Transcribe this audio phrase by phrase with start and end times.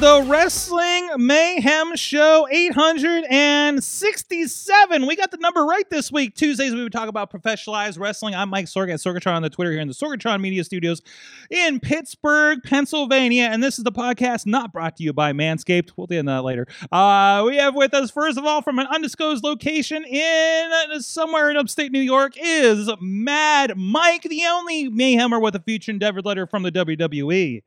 [0.00, 5.06] The Wrestling Mayhem Show 867.
[5.06, 6.34] We got the number right this week.
[6.34, 8.34] Tuesdays, we would talk about professionalized wrestling.
[8.34, 11.02] I'm Mike Sorg at Sorgatron on the Twitter here in the Sorgatron Media Studios
[11.50, 13.50] in Pittsburgh, Pennsylvania.
[13.52, 15.90] And this is the podcast not brought to you by Manscaped.
[15.98, 16.66] We'll get into that later.
[16.90, 21.50] Uh, we have with us, first of all, from an undisclosed location in uh, somewhere
[21.50, 26.46] in upstate New York, is Mad Mike, the only Mayhemmer with a future endeavor letter
[26.46, 26.70] from the.
[26.70, 27.62] WWE.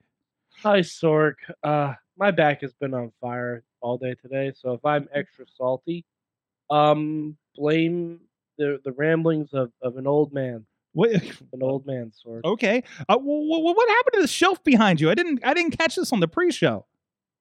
[0.63, 1.35] Hi, Sork.
[1.61, 1.93] Uh,
[2.23, 6.05] my back has been on fire all day today, so if I'm extra salty,
[6.69, 8.21] um, blame
[8.57, 10.65] the the ramblings of, of an old man.
[10.93, 11.11] What?
[11.53, 12.45] An old man, Sork.
[12.45, 12.81] Okay.
[13.09, 15.09] Uh, w- w- what happened to the shelf behind you?
[15.09, 15.43] I didn't.
[15.43, 16.85] I didn't catch this on the pre-show.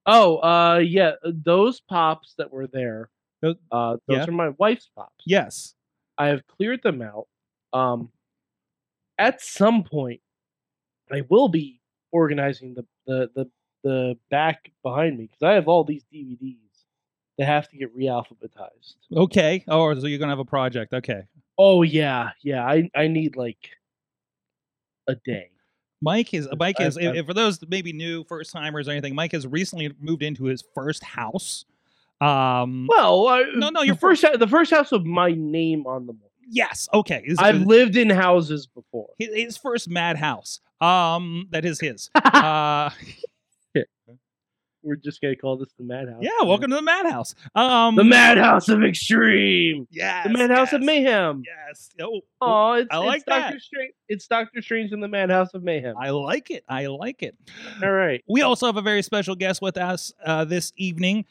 [0.04, 3.08] Oh, uh, yeah, those pops that were there,
[3.40, 4.24] Those- uh, those yeah.
[4.26, 5.22] are my wife's pops.
[5.26, 5.74] Yes.
[6.18, 7.28] I have cleared them out.
[7.72, 8.08] Um,
[9.16, 10.22] at some point,
[11.12, 11.80] I will be
[12.10, 13.50] organizing the the the,
[13.82, 16.56] the back behind me because I have all these DVDs
[17.38, 18.94] that have to get re-alphabetized.
[19.16, 19.64] Okay.
[19.68, 20.92] Oh, so you're gonna have a project.
[20.92, 21.22] Okay.
[21.58, 22.64] Oh yeah, yeah.
[22.66, 23.70] I I need like
[25.08, 25.50] a day.
[26.00, 29.14] Mike is Mike is I- if for those maybe new first timers or anything.
[29.14, 31.64] Mike has recently moved into his first house.
[32.20, 32.86] Um.
[32.88, 36.30] Well, I, No, no, your first the first house with my name on the wall.
[36.48, 36.88] yes.
[36.94, 37.22] Okay.
[37.24, 39.08] His, I've lived in houses before.
[39.18, 40.60] his, his first mad house.
[40.80, 41.48] Um.
[41.50, 42.10] That is his.
[42.24, 42.90] uh.
[44.82, 46.22] We're just gonna call this the madhouse.
[46.22, 46.42] Yeah.
[46.42, 47.34] Welcome to the madhouse.
[47.54, 47.94] Um.
[47.96, 49.86] the madhouse of extreme.
[49.90, 50.26] Yes.
[50.26, 51.42] The madhouse of mayhem.
[51.46, 51.90] Yes.
[52.00, 52.20] Oh.
[52.40, 53.60] Oh, it's, I like it's Doctor that.
[53.62, 53.92] Strange.
[54.08, 55.94] It's Doctor Strange in the Madhouse of Mayhem.
[55.96, 56.64] I like it.
[56.68, 57.36] I like it.
[57.82, 58.22] All right.
[58.28, 61.24] We also have a very special guest with us uh, this evening,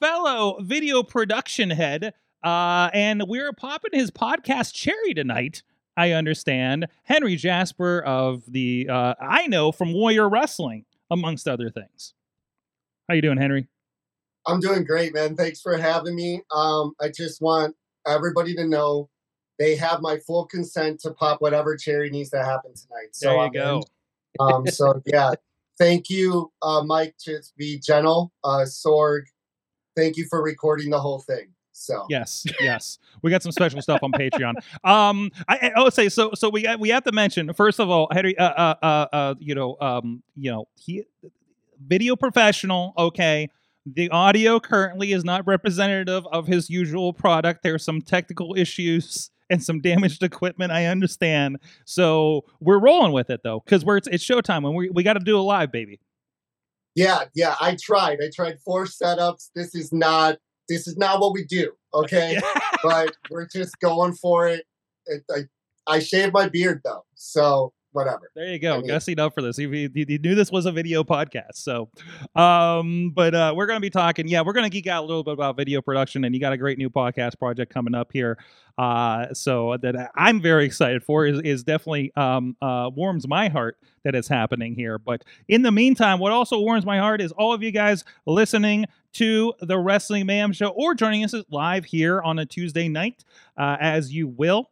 [0.00, 5.62] fellow video production head, uh, and we're popping his podcast cherry tonight.
[5.96, 12.12] I understand Henry Jasper of the uh, I know from Warrior Wrestling, amongst other things.
[13.08, 13.68] How you doing, Henry?
[14.46, 15.36] I'm doing great, man.
[15.36, 16.42] Thanks for having me.
[16.52, 19.08] Um, I just want everybody to know
[19.58, 23.08] they have my full consent to pop whatever cherry needs to happen tonight.
[23.12, 23.82] So there you I'm go.
[24.40, 25.32] Um, so yeah,
[25.78, 27.14] thank you, uh, Mike.
[27.24, 29.22] Just be gentle, uh, Sorg.
[29.94, 31.52] Thank you for recording the whole thing.
[31.72, 32.98] So Yes, yes.
[33.22, 34.54] We got some special stuff on Patreon.
[34.84, 36.32] Um, I, I I'll say so.
[36.34, 38.36] So we we have to mention first of all, Henry.
[38.36, 41.04] Uh, uh, uh, uh you know, um, you know, he
[41.84, 42.92] video professional.
[42.98, 43.48] Okay,
[43.86, 47.62] the audio currently is not representative of his usual product.
[47.62, 50.72] There's some technical issues and some damaged equipment.
[50.72, 51.58] I understand.
[51.84, 55.14] So we're rolling with it though, because we're it's, it's showtime and we we got
[55.14, 56.00] to do a live, baby.
[56.94, 57.54] yeah, yeah.
[57.60, 58.18] I tried.
[58.20, 59.50] I tried four setups.
[59.54, 60.38] This is not.
[60.68, 61.72] This is not what we do.
[61.94, 62.40] Okay,
[62.82, 64.64] but we're just going for it.
[65.06, 65.42] it I,
[65.86, 68.30] I shaved my beard though, so whatever.
[68.34, 68.74] There you go.
[68.74, 69.56] I mean- Gussing up for this.
[69.56, 71.54] He, you, you knew this was a video podcast.
[71.54, 71.88] So,
[72.34, 74.28] um, but uh, we're going to be talking.
[74.28, 76.52] Yeah, we're going to geek out a little bit about video production, and you got
[76.52, 78.38] a great new podcast project coming up here.
[78.78, 83.78] Uh, so that I'm very excited for is, is definitely um, uh, warms my heart
[84.04, 84.98] that it's happening here.
[84.98, 88.84] But in the meantime, what also warms my heart is all of you guys listening
[89.14, 93.24] to the Wrestling Mayhem Show or joining us live here on a Tuesday night,
[93.56, 94.70] uh, as you will.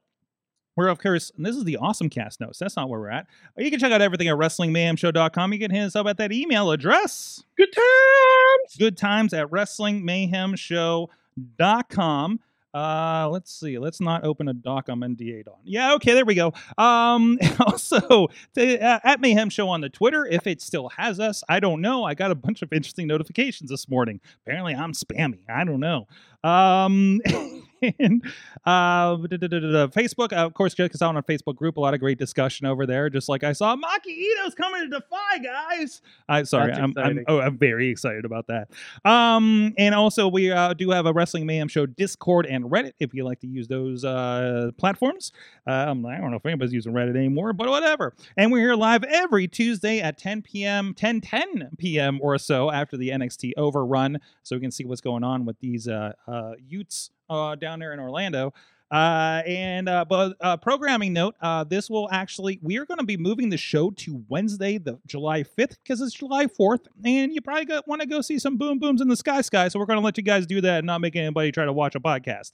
[0.76, 2.58] We're, of course, and this is the awesome cast notes.
[2.58, 3.26] That's not where we're at.
[3.56, 5.52] You can check out everything at WrestlingMayhemShow.com.
[5.52, 7.42] You can hit us up at that email address.
[7.56, 8.76] Good times.
[8.78, 12.40] Good times at WrestlingMayhemShow.com.
[12.74, 13.78] Uh, let's see.
[13.78, 15.58] Let's not open a doc I'm NDA'd on.
[15.62, 16.52] Yeah, okay, there we go.
[16.76, 21.44] Um, also to, uh, at Mayhem Show on the Twitter, if it still has us,
[21.48, 22.02] I don't know.
[22.02, 24.20] I got a bunch of interesting notifications this morning.
[24.44, 25.38] Apparently, I'm spammy.
[25.48, 26.08] I don't know.
[26.42, 27.20] Um,
[27.98, 28.22] and
[28.64, 29.88] uh, da- da- da-.
[29.88, 31.76] Facebook, uh, of course, check us out on our Facebook group.
[31.76, 33.10] A lot of great discussion over there.
[33.10, 36.02] Just like I saw, Maki Itoh's coming to Defy, guys.
[36.28, 38.68] I sorry, I'm, I'm oh, I'm very excited about that.
[39.04, 43.14] Um, and also we uh, do have a Wrestling Mayhem Show Discord and Reddit if
[43.14, 45.32] you like to use those uh, platforms.
[45.66, 48.14] Um, I don't know if anybody's using Reddit anymore, but whatever.
[48.36, 52.18] And we're here live every Tuesday at 10 p.m., 10 10 p.m.
[52.22, 55.88] or so after the NXT overrun, so we can see what's going on with these
[55.88, 58.52] uh, uh, Utes uh, down there in Orlando.
[58.90, 63.04] Uh, and uh, but uh, programming note, uh, this will actually we are going to
[63.04, 67.40] be moving the show to Wednesday, the July fifth, because it's July fourth, and you
[67.40, 69.68] probably want to go see some boom booms in the sky sky.
[69.68, 71.72] So we're going to let you guys do that and not make anybody try to
[71.72, 72.52] watch a podcast.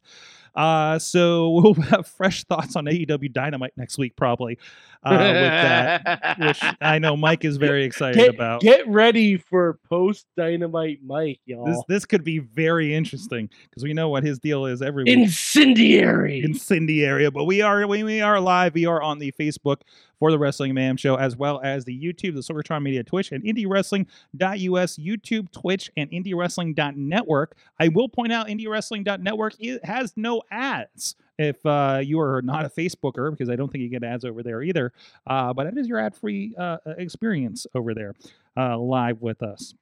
[0.54, 4.58] Uh, so we'll have fresh thoughts on AEW Dynamite next week, probably.
[5.02, 8.60] Uh, with that, which I know Mike is very excited get, about.
[8.60, 11.64] get ready for post dynamite Mike, y'all.
[11.64, 15.16] This this could be very interesting because we know what his deal is every week.
[15.16, 16.19] Incendiary.
[16.26, 18.74] Incendiary, but we are we, we are live.
[18.74, 19.82] We are on the Facebook
[20.18, 23.42] for the Wrestling Mayhem Show, as well as the YouTube, the Sorgatron Media Twitch, and
[23.42, 27.56] IndieWrestling.us, YouTube, Twitch, and IndieWrestling.network.
[27.78, 31.16] I will point out IndieWrestling.network it has no ads.
[31.38, 34.42] If uh, you are not a Facebooker, because I don't think you get ads over
[34.42, 34.92] there either,
[35.26, 38.14] uh, but it is your ad-free uh, experience over there,
[38.58, 39.72] uh, live with us.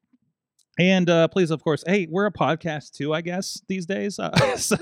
[0.78, 4.18] And uh, please, of course, hey, we're a podcast too, I guess, these days.
[4.18, 4.76] Uh, so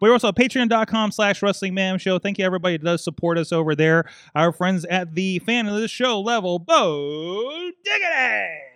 [0.00, 2.18] we're also at patreon.com slash wrestling mayhem show.
[2.18, 4.04] Thank you, everybody that does support us over there.
[4.34, 8.71] Our friends at the fan of the show level, Bo Diggity.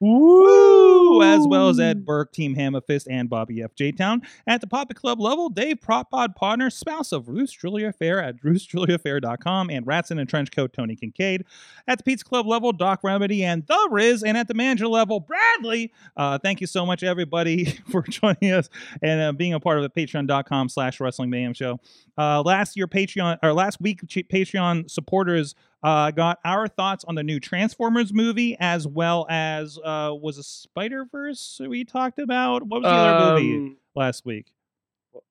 [0.00, 1.22] Woo!
[1.22, 3.74] As well as Ed Burke, Team Hammerfist, and Bobby F.
[3.74, 3.92] J.
[3.92, 4.22] Town.
[4.46, 9.68] At the Poppy Club level, Dave Propod Partner, spouse of Bruce Julia Fair at brucejuliafair.com,
[9.68, 11.44] and Rats in a Trench Coat, Tony Kincaid.
[11.86, 14.22] At the Pizza Club level, Doc Remedy and The Riz.
[14.22, 15.92] And at the manager level, Bradley.
[16.16, 18.70] Uh, thank you so much, everybody, for joining us
[19.02, 21.78] and uh, being a part of the patreon.com slash wrestling mayhem show.
[22.16, 27.22] Uh, last year, Patreon, or last week, Patreon supporters uh, got our thoughts on the
[27.22, 32.62] new Transformers movie, as well as uh, was a Spider Verse we talked about.
[32.64, 34.46] What was the other movie Um, last week?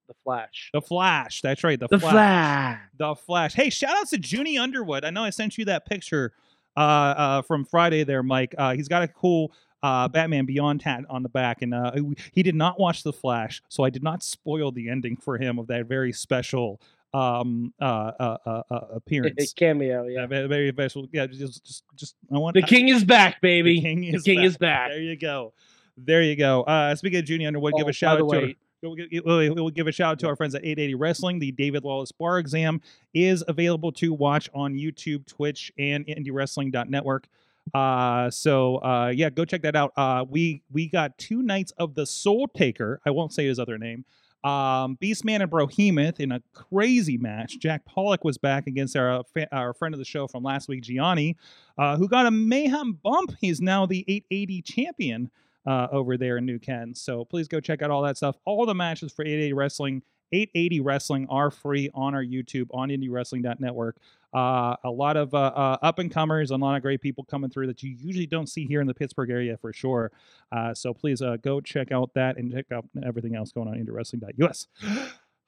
[0.07, 0.69] The Flash.
[0.73, 1.41] The Flash.
[1.41, 1.79] That's right.
[1.79, 2.11] The, The Flash.
[2.13, 2.79] Flash.
[2.97, 3.53] The Flash.
[3.53, 5.05] Hey, shout outs to Junie Underwood.
[5.05, 6.33] I know I sent you that picture
[6.75, 8.55] uh, uh, from Friday there, Mike.
[8.57, 9.51] Uh, he's got a cool
[9.83, 11.91] uh, Batman Beyond tat on the back, and uh,
[12.33, 15.59] he did not watch The Flash, so I did not spoil the ending for him
[15.59, 16.81] of that very special
[17.13, 17.83] um uh
[18.19, 20.27] uh, uh, uh appearance Cameo, yeah.
[20.29, 23.75] yeah very, special yeah just just just i want The king is back, baby.
[23.75, 24.45] the king The is king back.
[24.45, 24.89] is back.
[24.91, 25.53] there you go
[25.97, 28.45] there you go uh speaking of junior underwood give Oh, a shout out the to
[28.47, 31.39] way- We'll give, we'll, we'll give a shout out to our friends at 880 Wrestling.
[31.39, 32.79] The David Lawless Bar Exam
[33.13, 37.27] is available to watch on YouTube, Twitch, and IndieWrestling.network.
[37.73, 39.91] Uh, so uh, yeah, go check that out.
[39.97, 43.01] Uh, we we got two nights of the Soul Taker.
[43.05, 44.05] I won't say his other name.
[44.43, 47.59] Um, Beastman and Brohemoth in a crazy match.
[47.59, 51.35] Jack Pollock was back against our our friend of the show from last week, Gianni,
[51.77, 53.33] uh, who got a mayhem bump.
[53.41, 55.31] He's now the 880 champion
[55.65, 56.95] uh, over there in New Ken.
[56.95, 58.37] So please go check out all that stuff.
[58.45, 60.01] All the matches for 880 Wrestling,
[60.31, 63.97] 880 Wrestling are free on our YouTube on IndieWrestling.network.
[64.33, 67.23] Uh, a lot of uh, uh, up and comers, and a lot of great people
[67.23, 70.11] coming through that you usually don't see here in the Pittsburgh area for sure.
[70.51, 73.75] Uh, so please uh, go check out that and check out everything else going on
[73.75, 74.67] in IndieWrestling.us.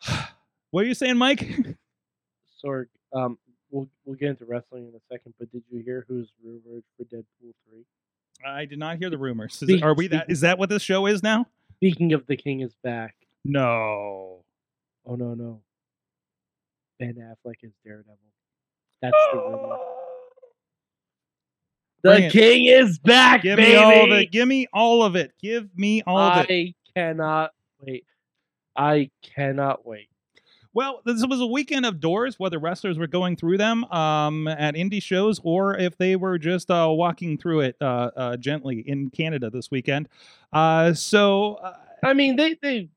[0.72, 1.48] what are you saying, Mike?
[2.64, 3.38] Sorg, um,
[3.70, 7.04] we'll we'll get into wrestling in a second, but did you hear who's rumored for
[7.04, 7.86] Deadpool three?
[8.46, 9.62] I did not hear the rumors.
[9.62, 10.30] Is, are we that?
[10.30, 11.46] Is that what this show is now?
[11.76, 13.16] Speaking of the king is back.
[13.46, 14.44] No.
[15.06, 15.62] Oh no no.
[17.00, 18.18] Ben Affleck is Daredevil.
[19.02, 19.78] That's the rumor.
[22.04, 22.32] The it.
[22.32, 23.74] king is back, Give baby.
[23.74, 24.32] me all of it.
[24.32, 25.34] Give me all of it.
[25.40, 26.52] Give me all of it.
[26.52, 28.06] I cannot wait.
[28.76, 30.08] I cannot wait.
[30.74, 34.74] Well, this was a weekend of doors, whether wrestlers were going through them um, at
[34.74, 39.12] indie shows or if they were just uh, walking through it uh, uh, gently in
[39.12, 40.10] Canada this weekend.
[40.54, 42.90] Uh, so, uh, I mean, they they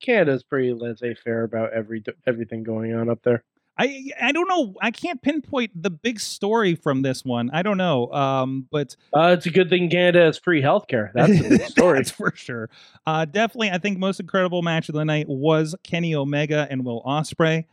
[0.00, 3.44] Canada's pretty laissez-faire about every everything going on up there.
[3.78, 4.74] I I don't know.
[4.80, 7.50] I can't pinpoint the big story from this one.
[7.52, 8.10] I don't know.
[8.12, 11.10] Um, but Uh, it's a good thing Canada has free healthcare.
[11.14, 11.98] That's the story.
[11.98, 12.70] That's for sure.
[13.06, 17.02] Uh, definitely, I think most incredible match of the night was Kenny Omega and Will
[17.02, 17.66] Ospreay.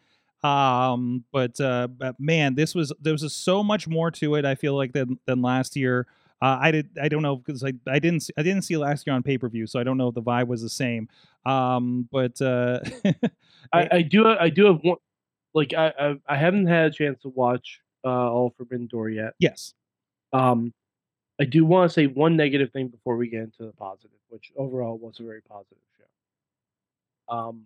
[0.43, 4.43] Um, but, uh, but man, this was there was so much more to it.
[4.43, 6.05] I feel like than than last year.
[6.41, 6.89] Uh, I did.
[7.01, 9.38] I don't know because I, I didn't see, I didn't see last year on pay
[9.38, 11.07] per view, so I don't know if the vibe was the same.
[11.45, 12.81] Um, but uh,
[13.74, 14.98] I, I do I do have one
[15.53, 19.33] like I, I I haven't had a chance to watch uh all Forbidden Door yet.
[19.39, 19.74] yes,
[20.31, 20.74] Um
[21.39, 24.51] I do want to say one negative thing before we get into the positive, which
[24.55, 27.36] overall was a very positive show.
[27.36, 27.65] Um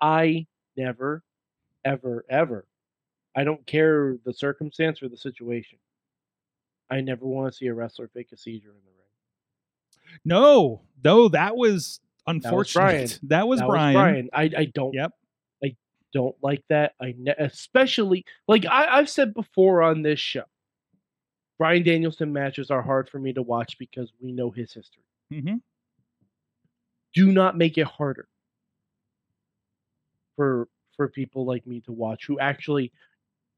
[0.00, 1.22] I never,
[1.84, 2.66] ever, ever,
[3.34, 5.78] I don't care the circumstance or the situation.
[6.90, 10.20] I never want to see a wrestler fake a seizure in the ring.
[10.24, 12.74] no, no, that was was unfortunate.
[12.74, 13.08] Bryan.
[13.24, 13.94] That was That Bryan.
[13.94, 14.30] Bryan.
[14.32, 15.12] I, I don't Yep.
[16.16, 16.94] Don't like that.
[16.98, 20.44] I ne- especially like I, I've said before on this show.
[21.58, 25.02] Bryan Danielson matches are hard for me to watch because we know his history.
[25.30, 25.56] hmm
[27.14, 28.28] Do not make it harder.
[30.36, 32.90] for for people like me to watch who actually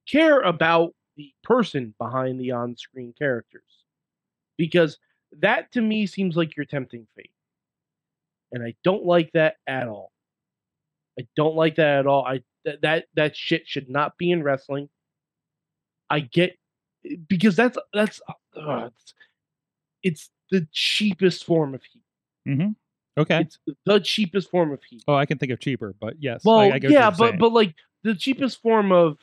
[0.09, 3.85] care about the person behind the on-screen characters
[4.57, 4.99] because
[5.38, 7.31] that to me seems like you're tempting fate
[8.50, 10.11] and i don't like that at all
[11.18, 14.42] i don't like that at all i that that, that shit should not be in
[14.42, 14.88] wrestling
[16.10, 16.56] i get
[17.28, 18.20] because that's that's
[18.56, 19.14] uh, it's,
[20.02, 22.02] it's the cheapest form of heat
[22.46, 22.70] Mm-hmm.
[23.20, 23.40] Okay.
[23.40, 26.42] it's the cheapest form of heat Oh, I can think of cheaper, but yes.
[26.44, 27.38] well I, I yeah but saying.
[27.38, 29.18] but like the cheapest form of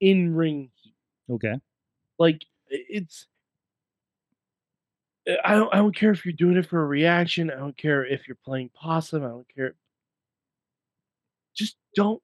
[0.00, 0.94] in-ring heat
[1.30, 1.54] okay.
[2.18, 3.26] like it's
[5.28, 7.50] uh, I don't I don't care if you're doing it for a reaction.
[7.50, 9.24] I don't care if you're playing possum.
[9.24, 9.74] I don't care.
[11.98, 12.22] Don't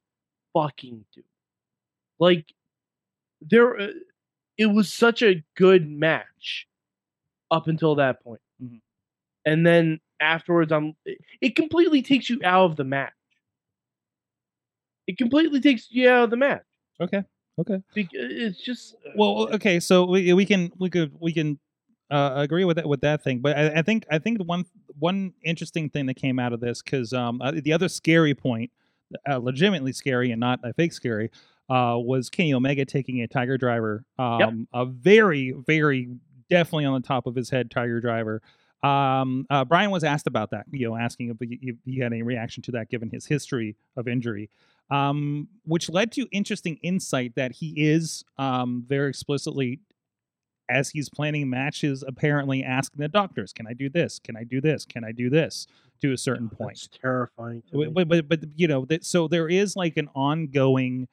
[0.55, 1.23] fucking do.
[2.19, 2.47] Like
[3.41, 3.89] there uh,
[4.57, 6.67] it was such a good match
[7.51, 8.41] up until that point.
[8.63, 8.81] Mhm.
[9.45, 13.13] And then afterwards I'm it, it completely takes you out of the match.
[15.07, 16.63] It completely takes you out of the match.
[17.01, 17.23] Okay.
[17.59, 17.83] Okay.
[17.95, 21.59] It's just uh, Well, okay, so we we can we could we can
[22.11, 24.65] uh, agree with that with that thing, but I, I think I think one
[24.99, 28.71] one interesting thing that came out of this because um uh, the other scary point,
[29.29, 31.31] uh, legitimately scary and not a fake scary,
[31.71, 36.09] uh, was Kenny Omega taking a Tiger Driver, um, a very very
[36.51, 38.43] definitely on the top of his head Tiger Driver.
[38.83, 42.13] Um, uh, Bryan was asked about that, you know, asking if he, if he had
[42.13, 44.51] any reaction to that given his history of injury
[44.91, 49.81] um, which led to interesting insight that he is um, very explicitly,
[50.69, 54.19] as he's planning matches, apparently asking the doctors, "Can I do this?
[54.19, 54.85] Can I do this?
[54.85, 55.67] Can I do this?"
[56.03, 56.71] To a certain point.
[56.77, 57.63] that's terrifying.
[57.71, 57.87] to me.
[57.89, 61.09] But, but but you know that so there is like an ongoing,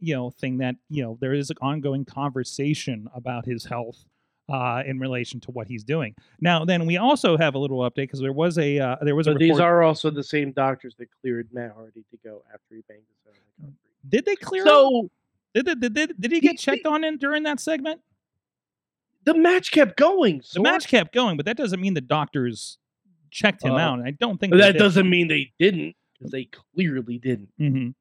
[0.00, 4.04] you know, thing that you know there is an ongoing conversation about his health.
[4.48, 7.94] Uh, in relation to what he's doing now, then we also have a little update
[7.96, 11.08] because there was a uh, there was a these are also the same doctors that
[11.20, 14.08] cleared Matt Hardy to go after he banged his head on the concrete.
[14.08, 14.68] did they clear him?
[14.68, 15.10] So
[15.52, 18.00] Did, did, did, did, did he He- get checked on in during that segment?
[19.24, 20.40] the match kept going.
[20.54, 22.78] The match kept going, but that doesn't mean the doctors
[23.30, 24.00] checked him Uh, out.
[24.00, 27.48] I don't think that doesn't mean they didn't, because they clearly didn't.
[27.58, 27.94] Mhm.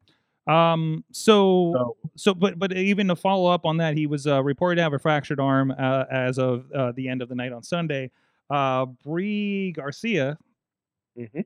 [0.51, 1.03] Um.
[1.11, 4.75] So, So so, but but even to follow up on that, he was uh, reported
[4.75, 7.63] to have a fractured arm uh, as of uh, the end of the night on
[7.63, 8.11] Sunday.
[8.49, 10.37] Uh, Brie Garcia,
[11.17, 11.45] mhm.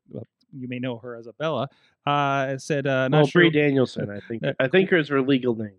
[0.51, 1.69] you may know her as a Bella,
[2.05, 4.43] uh, said, uh, "Not well, sure." Brie Danielson, I think.
[4.43, 5.71] Uh, I think her is her legal name.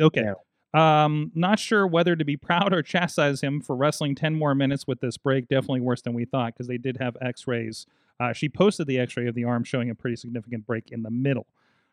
[0.00, 0.22] Okay.
[0.22, 0.36] now.
[0.74, 4.86] Um, not sure whether to be proud or chastise him for wrestling 10 more minutes
[4.86, 5.48] with this break.
[5.48, 7.86] Definitely worse than we thought because they did have x rays.
[8.18, 11.02] Uh, she posted the x ray of the arm showing a pretty significant break in
[11.02, 11.46] the middle.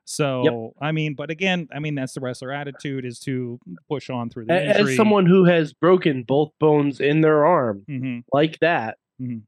[0.05, 4.29] So, I mean, but again, I mean, that's the wrestler attitude is to push on
[4.29, 4.91] through the A- injury.
[4.93, 8.23] As someone who has broken both bones in their arm Mhm.
[8.33, 9.41] like that, Mhm.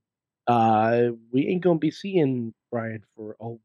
[0.48, 3.58] uh, we ain't gonna be seeing Bryan for a while.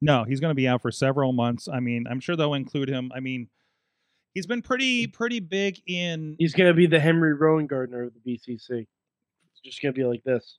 [0.00, 1.66] No, he's going to be out for several months.
[1.68, 3.10] I mean, I'm sure they'll include him.
[3.14, 3.48] I mean,
[4.34, 6.36] he's been pretty, pretty big in.
[6.38, 8.80] He's gonna be the Henry Rowengartner of the BCC.
[8.80, 10.58] It's just gonna be like this.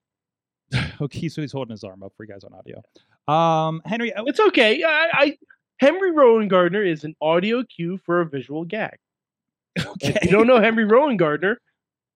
[1.01, 2.81] Okay, so he's holding his arm up for you guys on audio.
[3.27, 4.81] Um, Henry, uh, It's okay.
[4.83, 5.37] I, I
[5.77, 8.97] Henry Rowengartner is an audio cue for a visual gag.
[9.79, 10.15] okay.
[10.15, 11.57] If you don't know Henry Rowengartner,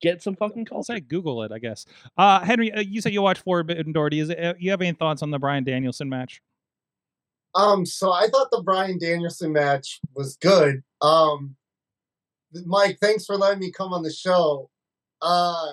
[0.01, 1.85] get some fucking I'll say Google it, I guess.
[2.17, 4.11] Uh, Henry, uh, you said you watched Forbidden Door.
[4.11, 6.41] Do you, uh, you have any thoughts on the Bryan Danielson match?
[7.55, 10.83] Um, so I thought the Bryan Danielson match was good.
[11.01, 11.55] Um,
[12.65, 14.69] Mike, thanks for letting me come on the show.
[15.21, 15.67] Uh,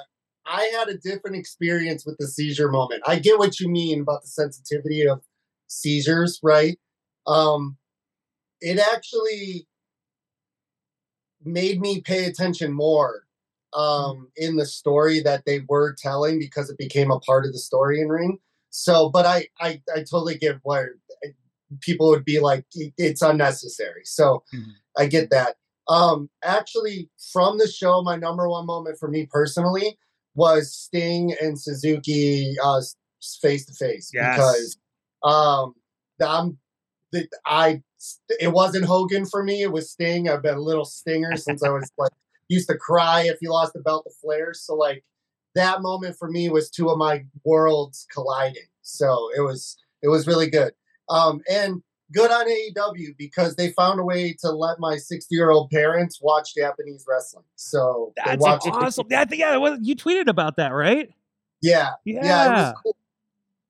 [0.47, 3.03] I had a different experience with the seizure moment.
[3.07, 5.23] I get what you mean about the sensitivity of
[5.67, 6.79] seizures, right?
[7.27, 7.77] Um,
[8.61, 9.67] it actually
[11.45, 13.23] made me pay attention more
[13.73, 17.59] um, in the story that they were telling because it became a part of the
[17.59, 18.39] story in ring.
[18.71, 20.97] So, but I, I, I totally get where
[21.81, 24.03] people would be like, it's unnecessary.
[24.05, 24.73] So Mhm.
[24.97, 25.57] I get that.
[25.89, 29.99] Um, actually, from the show, my number one moment for me personally
[30.35, 32.81] was Sting and Suzuki uh,
[33.41, 34.79] face to face because
[35.23, 35.75] um,
[36.21, 36.59] I'm
[37.13, 37.83] the I
[38.41, 39.63] it wasn't Hogan for me.
[39.63, 40.29] It was Sting.
[40.29, 42.13] I've been a little Stinger since I was like
[42.49, 44.53] used to cry if he lost the belt to Flair.
[44.55, 45.05] So like
[45.55, 48.69] that moment for me was two of my worlds colliding.
[48.83, 50.73] So it was it was really good.
[51.09, 51.83] Um, and
[52.13, 56.21] good on AEW because they found a way to let my 60 year old parents
[56.23, 57.45] watch Japanese wrestling.
[57.57, 59.09] So That's awesome.
[59.09, 61.11] Think- yeah, well, you tweeted about that, right?
[61.63, 62.25] Yeah, Yeah.
[62.25, 62.97] yeah, it was cool.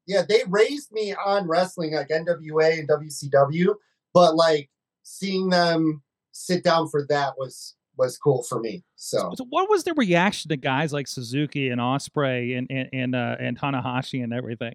[0.06, 3.74] Yeah, they raised me on wrestling like NWA and WCW,
[4.14, 4.70] but like
[5.02, 6.02] seeing them
[6.32, 8.84] sit down for that was was cool for me.
[8.96, 13.14] So So what was the reaction to guys like Suzuki and Ospreay and and and,
[13.14, 14.74] uh, and Tanahashi and everything?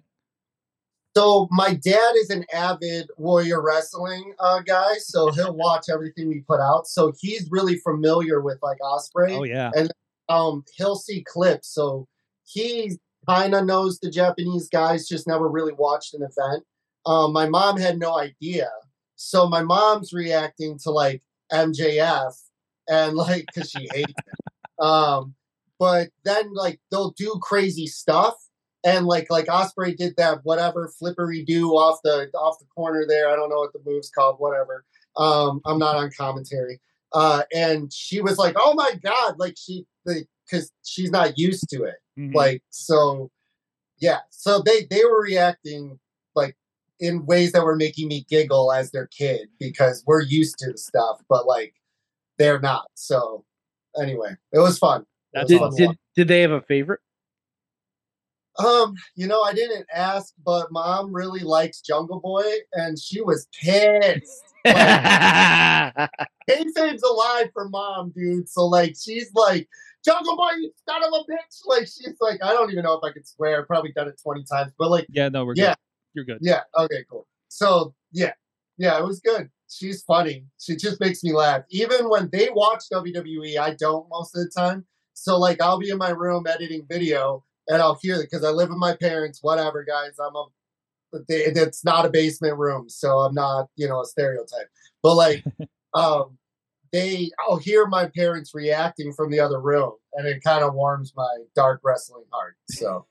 [1.16, 6.40] So my dad is an avid Warrior Wrestling uh, guy, so he'll watch everything we
[6.40, 6.86] put out.
[6.86, 9.38] So he's really familiar with like Ospreay.
[9.38, 9.70] Oh yeah.
[9.76, 9.92] And
[10.28, 12.08] um, he'll see clips, so
[12.44, 16.64] he kind of knows the Japanese guys, just never really watched an event.
[17.04, 18.70] Um, my mom had no idea,
[19.16, 22.34] so my mom's reacting to like MJF
[22.88, 24.82] and like because she hates it.
[24.82, 25.34] Um,
[25.78, 28.36] but then like they'll do crazy stuff
[28.84, 33.30] and like like Ospreay did that whatever flippery do off the off the corner there.
[33.30, 34.84] I don't know what the move's called, whatever.
[35.16, 36.80] Um, I'm not on commentary.
[37.12, 41.84] Uh, and she was like, "Oh my god!" Like she, because she's not used to
[41.84, 41.96] it.
[42.18, 42.34] Mhm.
[42.34, 43.30] Like so,
[43.98, 44.20] yeah.
[44.30, 45.98] So they they were reacting
[46.34, 46.56] like
[47.00, 50.78] in ways that were making me giggle as their kid because we're used to the
[50.78, 51.74] stuff, but like
[52.38, 52.86] they're not.
[52.94, 53.44] So
[54.00, 55.04] anyway, it was fun.
[55.34, 57.00] It was Did, fun did did they have a favorite?
[58.58, 62.44] Um, you know, I didn't ask, but mom really likes Jungle Boy,
[62.74, 64.44] and she was pissed.
[64.66, 65.98] Kayfabe's
[67.10, 68.48] alive for mom, dude.
[68.48, 69.68] So like, she's like,
[70.04, 71.60] Jungle Boy, you son of a bitch.
[71.66, 73.60] Like, she's like, I don't even know if I could swear.
[73.60, 75.68] I've probably done it twenty times, but like, Yeah, no, we're Yeah.
[75.68, 75.76] good.
[76.14, 76.38] You're good.
[76.42, 77.26] yeah, okay, cool.
[77.48, 78.32] So yeah,
[78.78, 79.48] yeah, it was good.
[79.68, 80.44] She's funny.
[80.60, 81.62] She just makes me laugh.
[81.70, 84.84] Even when they watch WWE, I don't most of the time.
[85.14, 88.50] So like, I'll be in my room editing video, and I'll hear it because I
[88.50, 89.40] live with my parents.
[89.42, 90.18] Whatever, guys.
[90.18, 90.46] I'm a.
[91.28, 94.70] They, it's not a basement room, so I'm not, you know, a stereotype.
[95.02, 95.44] But like,
[95.94, 96.38] um,
[96.90, 101.12] they, I'll hear my parents reacting from the other room, and it kind of warms
[101.14, 102.56] my dark wrestling heart.
[102.70, 103.06] So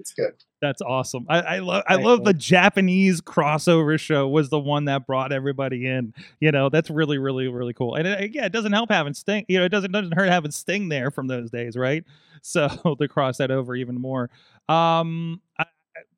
[0.00, 0.32] it's good.
[0.60, 1.26] That's awesome.
[1.28, 5.86] I, I love I love the Japanese crossover show was the one that brought everybody
[5.86, 6.12] in.
[6.40, 7.94] You know, that's really, really, really cool.
[7.94, 9.44] And it, yeah, it doesn't help having Sting.
[9.48, 12.04] You know, it doesn't doesn't hurt having Sting there from those days, right?
[12.42, 14.30] So to cross that over even more.
[14.66, 15.66] Um, I,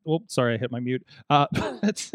[0.04, 1.04] well, sorry, I hit my mute.
[1.28, 1.46] Uh,
[1.82, 2.12] let's,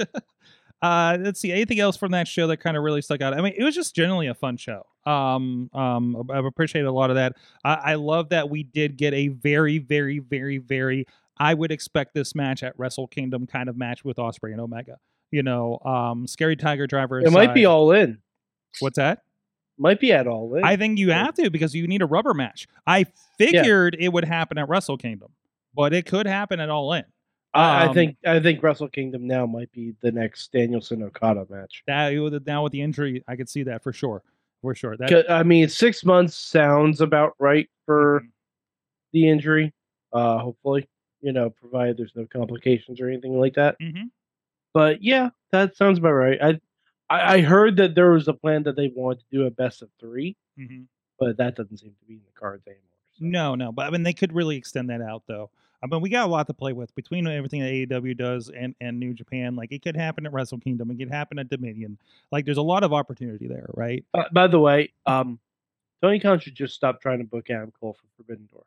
[0.82, 1.52] uh, let's see.
[1.52, 3.34] Anything else from that show that kind of really stuck out?
[3.34, 4.86] I mean, it was just generally a fun show.
[5.06, 7.34] Um, um, I've appreciated a lot of that.
[7.64, 11.06] I, I love that we did get a very, very, very, very
[11.40, 14.98] I would expect this match at Wrestle Kingdom kind of match with Ospreay and Omega.
[15.32, 17.20] You know, um, Scary Tiger Driver.
[17.20, 18.20] It might be all in.
[18.80, 19.24] What's that?
[19.78, 20.64] Might be at all in.
[20.64, 22.68] I think you have to because you need a rubber match.
[22.88, 23.06] I
[23.38, 25.30] figured it would happen at Wrestle Kingdom,
[25.76, 27.04] but it could happen at All In.
[27.54, 31.46] I, I Um, think I think Wrestle Kingdom now might be the next Danielson Okada
[31.50, 31.84] match.
[31.88, 34.24] that now with the injury, I could see that for sure,
[34.62, 34.96] for sure.
[34.98, 38.30] That I mean, six months sounds about right for Mhm.
[39.14, 39.74] the injury.
[40.14, 40.88] Uh, hopefully,
[41.22, 43.78] you know, provided there's no complications or anything like that.
[43.80, 44.10] Mhm.
[44.74, 46.38] But yeah, that sounds about right.
[46.42, 46.50] I,
[47.10, 49.82] I I heard that there was a plan that they wanted to do a best
[49.82, 50.86] of three, Mhm.
[51.20, 52.84] but that doesn't seem to be in the cards anymore.
[53.18, 53.26] so.
[53.26, 55.50] No, no, but I mean they could really extend that out though.
[55.82, 58.76] I mean we got a lot to play with between everything that AEW does and
[58.82, 59.56] and New Japan.
[59.56, 61.98] Like it could happen at Wrestle Kingdom, it could happen at Dominion.
[62.32, 64.04] Like there's a lot of opportunity there, right?
[64.14, 65.40] Uh, by the way, um,
[66.02, 68.66] Tony Khan should just stop trying to book Adam Cole for Forbidden Door.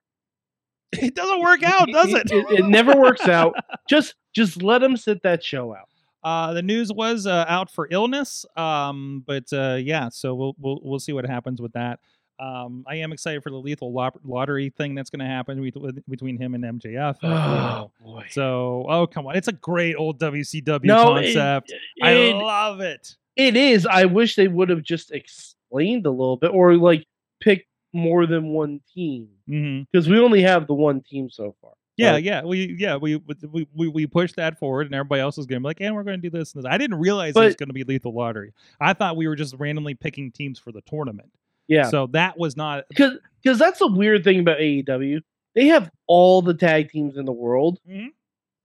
[1.01, 2.31] It doesn't work out, does it?
[2.33, 3.55] It, it never works out.
[3.89, 5.89] Just just let him sit that show out.
[6.23, 10.81] Uh, the news was uh, out for illness, um, but uh, yeah, so we'll we'll
[10.83, 12.01] we'll see what happens with that.
[12.41, 15.77] Um, I am excited for the lethal lot- lottery thing that's going to happen with,
[15.77, 17.23] with, between him and MJF.
[17.23, 17.91] know.
[18.03, 18.27] boy.
[18.31, 21.73] So, oh come on, it's a great old WCW No, it- concept.
[22.03, 23.15] I love it.
[23.37, 23.87] It is.
[23.87, 27.07] I wish they would have just explained a little bit, or like
[27.41, 31.73] picked more than one team, because we only have the one team so far.
[31.97, 33.17] Yeah, yeah, we yeah we
[33.53, 36.03] we we, pushed that forward, and everybody else is going to be like, "And we're
[36.03, 38.15] going to do this and this." I didn't realize it was going to be lethal
[38.15, 38.53] lottery.
[38.81, 41.31] I thought we were just randomly picking teams for the tournament.
[41.69, 41.91] yeah.
[41.91, 42.85] So that was not.
[42.89, 45.21] Because because that's the weird thing about AEW.
[45.55, 47.81] They have all the tag teams in the world.
[47.89, 48.09] Mhm.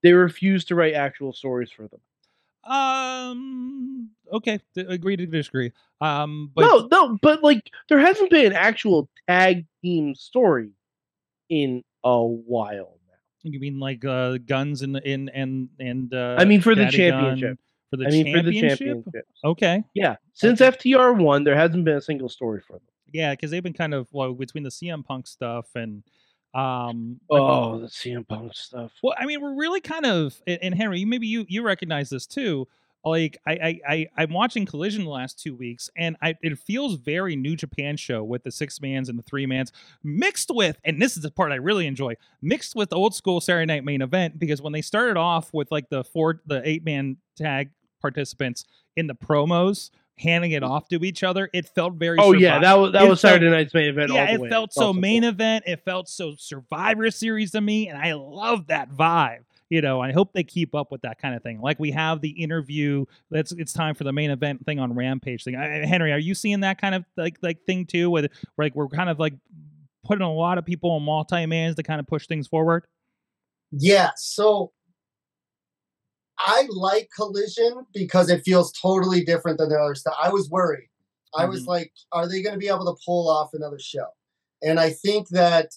[0.02, 2.00] They refuse to write actual stories for them.
[2.66, 4.10] Um.
[4.32, 4.60] Okay.
[4.74, 5.72] d- Agree to disagree.
[6.02, 6.52] Um.
[6.56, 10.72] But no, no, but like there hasn't been an actual tag team story
[11.50, 13.18] in a while now.
[13.44, 16.36] you mean like uh guns and in and and uh.
[16.38, 17.60] I mean, for the Daddy Gun championship.
[17.92, 19.28] For the I mean, for the championship.
[19.44, 19.84] Okay.
[19.94, 22.82] Yeah, since FTR won, there hasn't been a single story for them.
[23.14, 26.04] Yeah, because they've been kind of well between the CM Punk stuff and
[26.56, 27.20] um.
[27.32, 28.92] I- Oh, the CM Punk stuff.
[29.04, 32.26] Well, I mean, we're really kind of, and Henry, you- maybe you you recognize this
[32.26, 32.68] too.
[33.04, 36.96] Like, I I, I I'm watching Collision the last two weeks, and I it feels
[36.96, 39.72] very New Japan show with the six mans and the three mans
[40.04, 43.68] mixed with, and this is the part I really enjoy, mixed with old school Saturday
[43.68, 47.18] Night Main Event because when they started off with like the four the eight man
[47.38, 47.70] tag
[48.02, 48.66] participants
[48.96, 52.18] in the promos handing it off to each other, it felt very.
[52.20, 54.12] Oh yeah, that was that it was felt- Saturday night's main event.
[54.14, 55.34] yeah, it way felt so main board.
[55.34, 55.64] event.
[55.68, 59.44] It felt so Survivor Series to me, and I love that vibe.
[59.70, 61.60] you know, I hope they keep up with that kind of thing.
[61.60, 63.06] Like we have the interview.
[63.32, 65.56] That's it's time for the main event thing on Rampage thing.
[65.56, 68.10] I, Henry, are you seeing that kind of like like thing too?
[68.10, 69.34] With where, like we're kind of like
[70.04, 72.86] putting a lot of people on multi mans to kind of push things forward.
[73.72, 74.72] Yeah, so
[76.40, 80.16] I like Collision because it feels totally different than the other stuff.
[80.22, 80.90] I was worried.
[81.38, 81.68] I was Mhm.
[81.68, 84.08] like, are they going to be able to pull off another show?
[84.62, 85.72] And I think that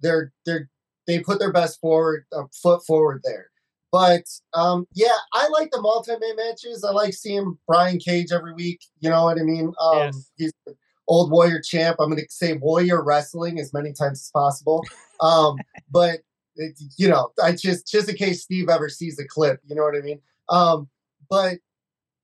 [0.00, 0.68] they're they're
[1.06, 3.50] they put their best forward uh, foot forward there.
[3.92, 6.84] But um, yeah, I like the multi-man matches.
[6.84, 8.80] I like seeing Brian Cage every week.
[9.00, 9.72] You know what I mean?
[9.80, 10.30] Um, Yes.
[10.36, 10.76] He's the
[11.08, 11.96] old Warrior champ.
[11.98, 14.84] I'm going to say Warrior Wrestling as many times as possible.
[15.20, 15.56] Um,
[15.90, 16.20] but
[16.60, 19.82] it, you know, I just just in case Steve ever sees the clip, you know
[19.82, 20.20] what I mean.
[20.48, 20.88] Um,
[21.28, 21.58] but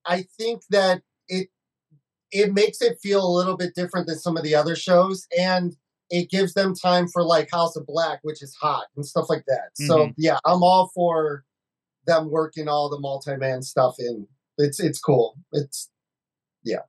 [0.05, 1.49] I think that it
[2.31, 5.75] it makes it feel a little bit different than some of the other shows, and
[6.09, 9.43] it gives them time for like House of Black, which is hot and stuff like
[9.47, 9.71] that.
[9.75, 11.43] So yeah, I'm all for
[12.05, 14.27] them working all the multi-man stuff in.
[14.57, 15.37] It's it's cool.
[15.51, 15.89] It's
[16.63, 16.81] yeah.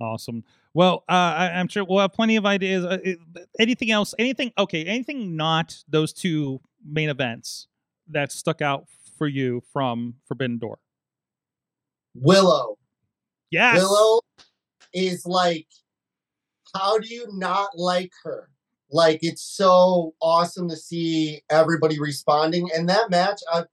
[0.00, 0.44] Awesome.
[0.74, 2.84] Well, uh, I, I'm sure we'll have plenty of ideas.
[2.84, 2.98] Uh,
[3.58, 4.14] anything else?
[4.18, 4.52] Anything?
[4.56, 4.84] Okay.
[4.84, 7.66] Anything not those two main events
[8.08, 8.86] that stuck out
[9.16, 10.78] for you from Forbidden Door?
[12.14, 12.78] Willow.
[13.50, 13.76] Yes.
[13.78, 14.20] Willow
[14.92, 15.66] is like,
[16.74, 18.50] how do you not like her?
[18.90, 22.70] Like, it's so awesome to see everybody responding.
[22.74, 23.64] And that match, I,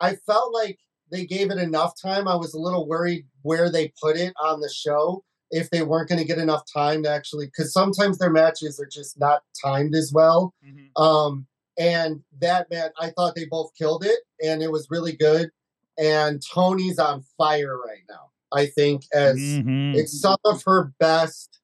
[0.00, 0.78] I felt like
[1.10, 2.28] they gave it enough time.
[2.28, 6.10] I was a little worried where they put it on the show if they weren't
[6.10, 9.94] going to get enough time to actually, because sometimes their matches are just not timed
[9.94, 10.52] as well.
[10.62, 10.90] Mhm.
[11.00, 11.46] Um,
[11.78, 15.50] and that man, I thought they both killed it, and it was really good.
[15.98, 18.30] And Toni's on fire right now.
[18.52, 19.94] I think as Mhm.
[19.96, 21.60] it's some of her best.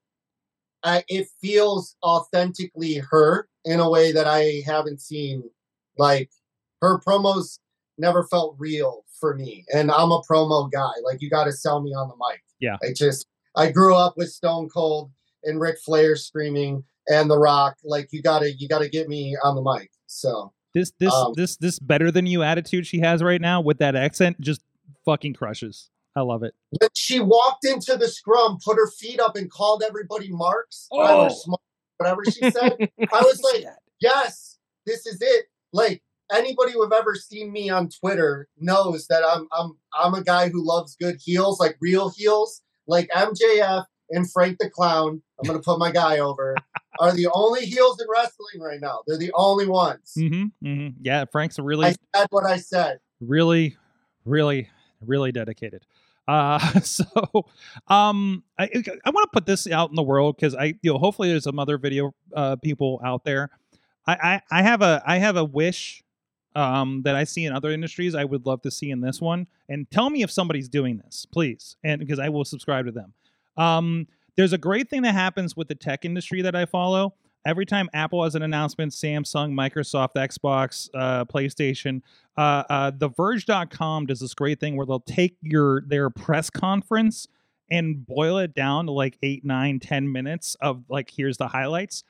[0.83, 5.42] I, it feels authentically her in a way that I haven't seen.
[5.96, 6.31] Like
[6.83, 7.59] her promos
[7.96, 10.92] never felt real for me, and I'm a promo guy.
[11.03, 12.42] Like you got to sell me on the mic.
[12.61, 12.77] Yeah.
[12.83, 15.11] I just I grew up with Stone Cold
[15.44, 17.77] and Ric Flair screaming and The Rock.
[17.85, 19.90] Like you gotta you gotta get me on the mic.
[20.07, 23.79] So This this Um, this this better than you attitude she has right now with
[23.79, 24.61] that accent just
[25.05, 25.90] fucking crushes.
[26.17, 26.55] I love it.
[26.81, 31.23] when she walked into the scrum, put her feet up, and called everybody marks, whatever,
[31.23, 31.29] Oh.
[31.29, 31.61] smart,
[31.99, 32.77] whatever she said.
[33.12, 33.64] I was like,
[34.01, 35.47] yes, this is it.
[35.73, 40.49] Like anybody who've ever seen me on Twitter knows that I'm I'm I'm a guy
[40.51, 45.21] who loves good heels, like real heels, like MJF and Frank the Clown.
[45.40, 46.55] I'm gonna put my guy over.
[47.01, 49.01] Are the only heels in wrestling right now.
[49.07, 50.15] They're the only ones.
[50.17, 50.89] Mm-hmm, mm-hmm.
[51.01, 52.99] Yeah, Frank's really I said what I said.
[53.21, 53.77] really
[54.25, 54.69] really
[55.01, 55.85] really dedicated
[56.29, 57.05] uh so
[57.89, 58.65] um i
[59.05, 61.45] i want to put this out in the world because i you know hopefully there's
[61.45, 63.51] some other video uh people out there
[64.07, 66.03] I, I i have a i have a wish
[66.57, 69.47] um that i see in other industries i would love to see in this one
[69.69, 73.13] and tell me if somebody's doing this please and because i will subscribe to them
[73.57, 77.14] um there's a great thing that happens with the tech industry that i follow.
[77.47, 82.01] Every time apple has an announcement samsung microsoft xbox uh, playstation
[82.37, 87.29] uh, uh, the verge.com does this great thing where they'll take your their press conference
[87.70, 92.05] and boil it down to like eight nine ten minutes of like here's the highlights.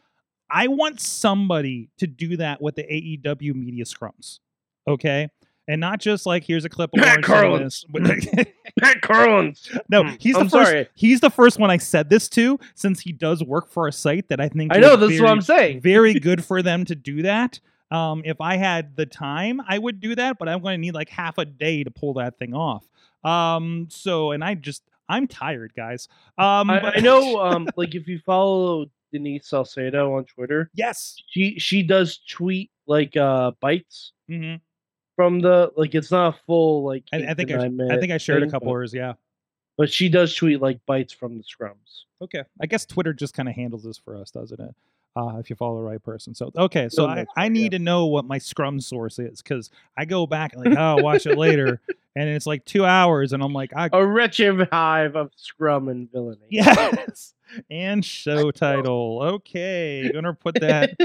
[0.50, 4.40] I want somebody to do that with the aew media scrums
[4.86, 5.28] okay
[5.68, 8.48] and not just like here's a clip of Matt Orange saying this, but-
[8.80, 9.70] Pat Carlins.
[9.88, 10.88] no Hmm, he's the I'm first sorry.
[10.94, 14.28] he's the first one i said this to since he does work for a site
[14.28, 15.80] that i think I know is this is what I'm saying.
[15.80, 17.60] very good for them to do that.
[17.90, 20.94] Um, if I had the time, I would do that, but I'm going to need
[20.94, 22.88] like half a day to pull that thing off.
[23.22, 26.08] Um, so, and I just, I'm tired, guys.
[26.36, 31.14] Um, I, but- I know, um, like if you follow Denise Salcedo on Twitter, yes.
[31.28, 34.54] she she does tweet like uh bites hmm
[35.16, 37.04] from the like it's not a full like.
[37.12, 38.94] I, I think I, I think I shared a couple but, hers.
[38.94, 39.14] Yeah.
[39.76, 42.04] but she does tweet like bites from the scrums.
[42.22, 42.42] Okay.
[42.60, 44.74] I guess Twitter just kind of handles this for us, doesn't it?
[45.16, 46.34] Uh, if you follow the right person.
[46.34, 47.78] So okay, so I, I need yeah.
[47.78, 51.02] to know what my Scrum source is because I go back and like, oh, I'll
[51.04, 51.80] watch it later,
[52.16, 56.10] and it's like two hours, and I'm like, I A wretched hive of scrum and
[56.10, 56.40] villainy.
[56.50, 57.34] Yes.
[57.70, 59.20] And show title.
[59.22, 60.10] Okay.
[60.12, 60.98] Gonna put that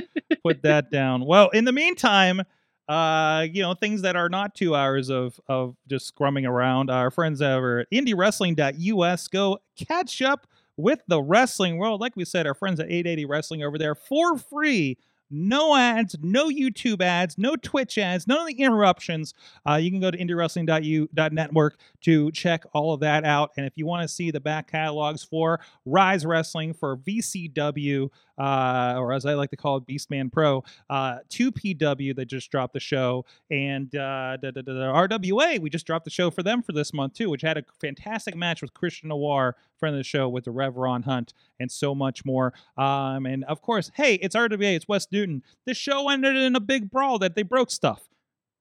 [0.44, 1.24] put that down.
[1.24, 2.42] Well, in the meantime,
[2.90, 6.90] uh, you know, things that are not two hours of of just scrumming around.
[6.90, 12.02] Our friends over at indiewrestling.us go catch up with the wrestling world.
[12.02, 14.98] Like we said, our friends at 880 Wrestling over there for free
[15.30, 19.34] no ads, no YouTube ads, no Twitch ads, none of the interruptions.
[19.68, 23.52] Uh, you can go to indiewrestling.u.network to check all of that out.
[23.58, 28.96] And if you want to see the back catalogs for Rise Wrestling, for VCW, uh,
[28.98, 32.80] or as I like to call it, Beastman Pro, uh, 2PW that just dropped the
[32.80, 37.14] show, and uh, da, RWA, we just dropped the show for them for this month
[37.14, 40.52] too, which had a fantastic match with Christian Noir, friend of the show, with the
[40.52, 42.54] Rev Ron Hunt, and so much more.
[42.78, 45.44] Um, and of course, hey, it's RWA, it's West Newton.
[45.66, 48.10] This show ended in a big brawl that they broke stuff.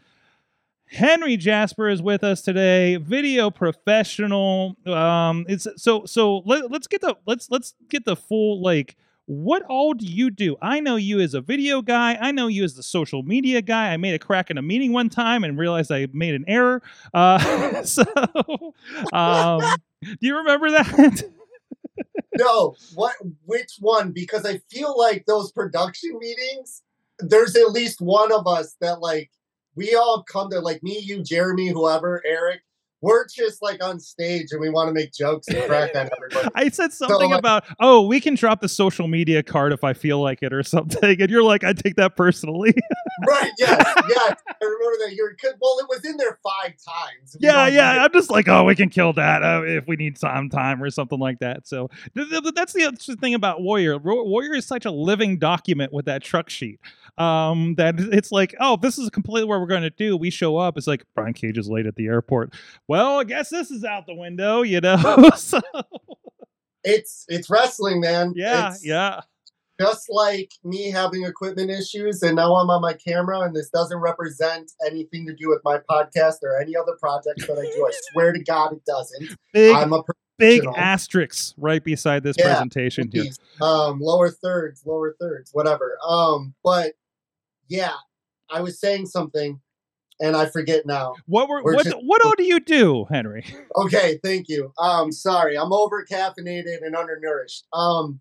[0.89, 4.78] Henry Jasper is with us today, video professional.
[4.86, 6.39] Um, it's so so.
[6.45, 8.95] Let, let's get the let's let's get the full like.
[9.26, 10.56] What all do you do?
[10.62, 12.17] I know you as a video guy.
[12.21, 13.91] I know you as the social media guy.
[13.91, 16.82] I made a crack in a meeting one time and realized I made an error.
[17.13, 18.06] Uh, so,
[19.12, 19.60] um,
[20.02, 21.23] do you remember that?
[22.38, 23.15] No, what?
[23.45, 24.13] Which one?
[24.13, 26.84] Because I feel like those production meetings.
[27.19, 29.32] There's at least one of us that like
[29.77, 32.61] we all come to like me, you, Jeremy, whoever, Eric.
[32.99, 36.49] We're just like on stage and we want to make jokes and crack on everybody.
[36.55, 39.93] I said something like- about, oh, we can drop the social media card if I
[39.93, 41.21] feel like it or something.
[41.21, 42.73] And you're like, I take that personally.
[43.27, 43.51] right?
[43.59, 44.35] Yes, yes.
[44.47, 45.13] I remember that.
[45.13, 45.77] You're well.
[45.79, 47.37] It was in there five times.
[47.39, 48.03] We yeah, yeah.
[48.03, 50.89] I'm just like, oh, we can kill that uh, if we need some time or
[50.89, 51.67] something like that.
[51.67, 53.99] So th- th- that's the other thing about Warrior.
[53.99, 56.79] Warrior is such a living document with that truck sheet
[57.17, 60.15] um, that it's like, oh, this is completely what we're going to do.
[60.15, 60.77] We show up.
[60.77, 62.53] It's like Brian Cage is late at the airport.
[62.88, 65.30] Well, I guess this is out the window, you know.
[65.36, 65.60] so
[66.84, 68.34] It's it's wrestling, man.
[68.36, 69.21] yeah, It's yeah.
[69.80, 73.99] Just like me having equipment issues, and now I'm on my camera, and this doesn't
[73.99, 77.86] represent anything to do with my podcast or any other projects that I do.
[77.86, 79.38] I swear to God, it doesn't.
[79.53, 80.01] Big I'm a
[80.39, 83.25] big asterisks right beside this Yeah, presentation here.
[83.62, 86.93] Um lower thirds lower thirds whatever um but
[87.69, 87.93] yeah
[88.49, 89.60] i was saying something
[90.19, 91.13] and i forget now.
[91.27, 93.45] What were We're what just- what all do you do, Henry?
[93.75, 94.73] okay thank you.
[94.80, 97.65] Um sorry i'm over caffeinated and undernourished.
[97.73, 98.19] Um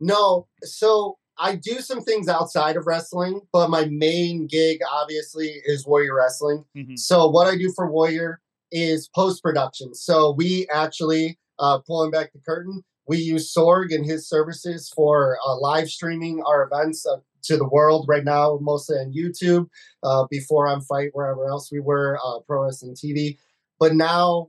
[0.00, 5.86] no so i do some things outside of wrestling but my main gig obviously is
[5.86, 6.64] warrior wrestling.
[6.76, 6.98] Mhm.
[6.98, 8.40] so what i do for warrior
[8.72, 14.04] is post production so we actually uh pulling back the curtain we use sorg and
[14.04, 18.96] his services for uh, live streaming our events uh, to the world right now mostly
[18.96, 19.66] on youtube
[20.02, 23.36] uh, before on fight wherever else we were uh, pro wrestling tv
[23.78, 24.48] but now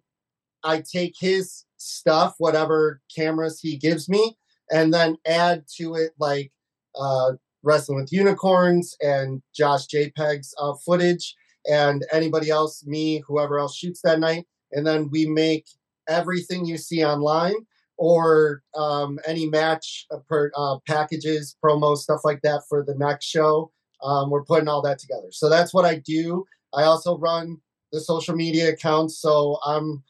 [0.64, 4.38] i take his stuff whatever cameras he gives me
[4.72, 6.52] and then add to it like
[7.00, 11.36] uh, wrestling with unicorns and josh jpeg's uh, footage
[11.68, 14.46] and anybody else me whoever else shoots that night.
[14.72, 15.68] And then we make
[16.08, 17.56] everything you see online
[17.98, 23.26] or um, any match uh, per, uh, packages, promos, stuff like that for the next
[23.26, 23.72] show.
[24.04, 25.28] Um, we're putting all that together.
[25.32, 26.46] So that's what I do.
[26.74, 27.58] I also run
[27.92, 30.04] the social media accounts, so I'm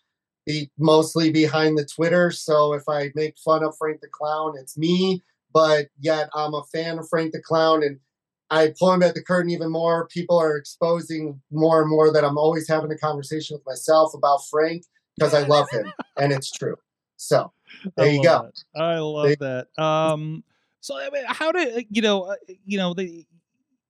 [0.46, 2.32] be mostly behind the Twitter.
[2.32, 5.22] So if I make fun of Frank the Clown, it's me.
[5.54, 8.00] But yet I'm a fan of Frank the Clown, and
[8.50, 10.08] I pull him at the curtain even more.
[10.08, 14.40] People are exposing more and more that I'm always having a conversation with myself about
[14.50, 14.84] Frank
[15.18, 16.76] because I love him, and it's true.
[17.18, 17.52] So
[17.96, 18.50] there I you go.
[18.76, 19.68] I love that.
[19.78, 20.44] Um,
[20.80, 22.24] so I mean, how do you know?
[22.24, 23.26] uh, You know the.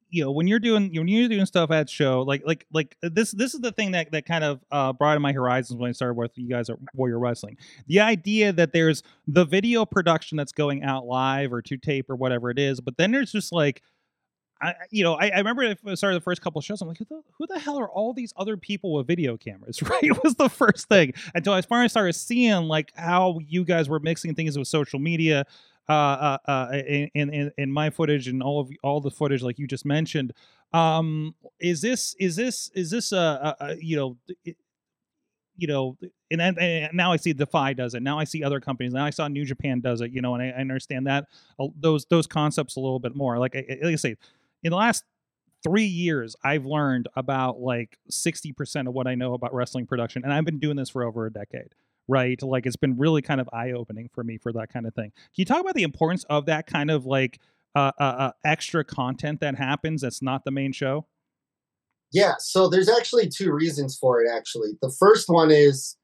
[0.09, 3.09] You know when you're doing when you're doing stuff at show like like like uh,
[3.11, 5.91] this this is the thing that that kind of uh, broadened my horizons when I
[5.91, 7.57] started with you guys at Warrior Wrestling.
[7.87, 12.15] The idea that there's the video production that's going out live or to tape or
[12.15, 13.83] whatever it is, but then there's just like
[14.61, 17.05] I, you know, I, I remember I started the first couple shows, I'm like, who
[17.05, 19.81] the, who the hell are all these other people with video cameras?
[19.87, 22.91] Right, it was the first thing until as far as I finally started seeing like
[22.95, 25.45] how you guys were mixing things with social media,
[25.87, 29.57] uh, uh, uh in, in in my footage and all of all the footage like
[29.57, 30.33] you just mentioned.
[30.73, 34.17] Um, is this is this is this a, a, a you know?
[34.43, 34.57] It,
[35.59, 35.97] you know,
[36.29, 38.03] and, then, and now I see Defy does it.
[38.03, 38.93] Now I see other companies.
[38.93, 40.11] Now I saw New Japan does it.
[40.11, 41.25] You know, and I, I understand that
[41.59, 43.39] uh, those those concepts a little bit more.
[43.39, 44.17] Like, like I say,
[44.63, 45.03] in the last
[45.63, 50.23] three years, I've learned about like sixty percent of what I know about wrestling production,
[50.23, 51.73] and I've been doing this for over a decade.
[52.09, 54.95] Right, like it's been really kind of eye opening for me for that kind of
[54.95, 55.11] thing.
[55.11, 57.41] Can you talk about the importance of that kind of like
[57.75, 61.05] uh, uh, uh, extra content that happens that's not the main show?
[62.13, 64.29] Yeah, so there's actually two reasons for it.
[64.33, 65.97] Actually, the first one is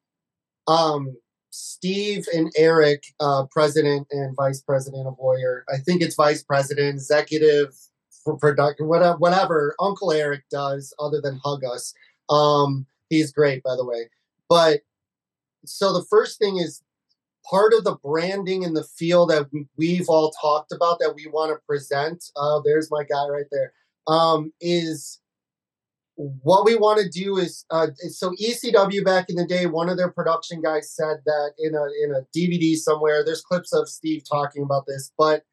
[0.68, 1.16] um,
[1.52, 5.64] Steve and Eric, uh, president and vice president of Warrior.
[5.74, 7.74] I think it's vice president, executive
[8.40, 11.94] production, whatever, whatever Uncle Eric does, other than hug us.
[12.30, 14.10] Um, he's great, by the way.
[14.50, 14.82] But
[15.66, 16.82] so the first thing is
[17.50, 21.52] part of the branding and the feel that we've all talked about that we want
[21.52, 22.24] to present.
[22.36, 23.74] Oh, there's my guy right there.
[24.08, 25.20] Um, is
[26.16, 29.98] what we want to do is uh, so ECW back in the day, one of
[29.98, 33.24] their production guys said that in a in a DVD somewhere.
[33.26, 35.44] There's clips of Steve talking about this, but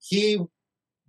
[0.00, 0.38] he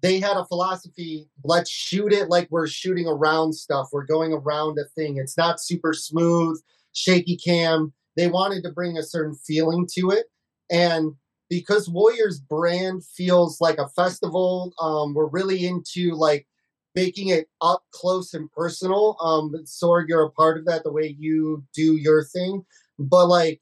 [0.03, 3.87] they had a philosophy: let's shoot it like we're shooting around stuff.
[3.91, 5.17] We're going around a thing.
[5.17, 6.61] It's not super smooth,
[6.91, 7.93] shaky cam.
[8.15, 10.25] They wanted to bring a certain feeling to it,
[10.69, 11.13] and
[11.49, 16.47] because Warriors brand feels like a festival, um, we're really into like
[16.95, 19.17] making it up close and personal.
[19.21, 22.65] Um, Sorg, you're a part of that the way you do your thing,
[22.99, 23.61] but like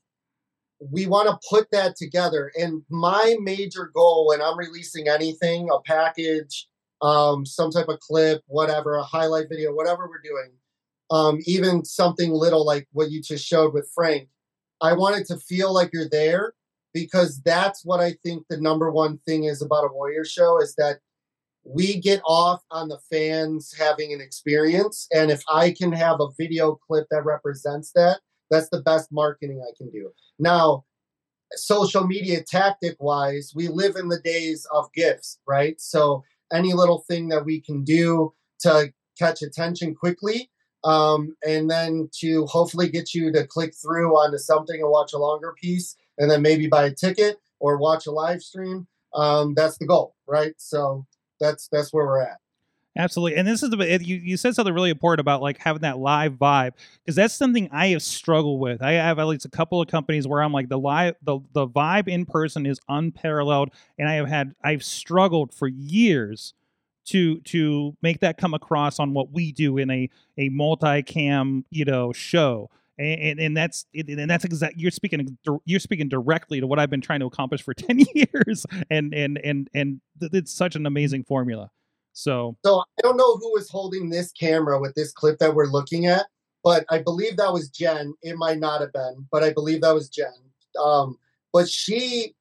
[0.90, 2.52] we want to put that together.
[2.60, 6.68] And my major goal when I'm releasing anything, a package,
[7.02, 10.52] um, some type of clip, whatever, a highlight video, whatever we're doing,
[11.12, 14.30] um, even something little like what you just showed with Frank,
[14.82, 16.54] I want it to feel like you're there
[16.94, 20.74] because that's what I think the number one thing is about a Warrior show is
[20.76, 21.00] that
[21.64, 25.08] we get off on the fans having an experience.
[25.14, 28.20] And if I can have a video clip that represents that,
[28.52, 30.12] that's the best marketing I can do.
[30.38, 30.84] Now,
[31.54, 35.80] social media tactic wise, we live in the days of GIFs, right?
[35.82, 40.50] So any little thing that we can do to catch attention quickly
[40.84, 45.18] um, and then to hopefully get you to click through onto something and watch a
[45.18, 48.88] longer piece and then maybe buy a ticket or watch a live stream.
[49.14, 50.54] Um, that's the goal, right?
[50.58, 51.06] So
[51.40, 52.38] that's that's where we're at.
[52.98, 55.98] Absolutely, and this is the you you said something really important about like having that
[55.98, 58.82] live vibe because that's something I have struggled with.
[58.82, 61.68] I have at least a couple of companies where I'm like the live the the
[61.68, 66.54] vibe in person is unparalleled, and I have had I've struggled for years
[67.06, 71.86] to to make that come across on what we do in a a multi-cam, you
[71.86, 76.78] know show and, and that's and that's exactly you're speaking you're speaking directly to what
[76.78, 80.86] I've been trying to accomplish for 10 years and and and and it's such an
[80.86, 81.72] amazing formula
[82.14, 85.68] so so I don't know who was holding this camera with this clip that we're
[85.68, 86.28] looking at
[86.64, 89.94] but I believe that was Jen it might not have been but I believe that
[89.94, 90.28] was Jen
[90.82, 91.18] um
[91.54, 92.36] but she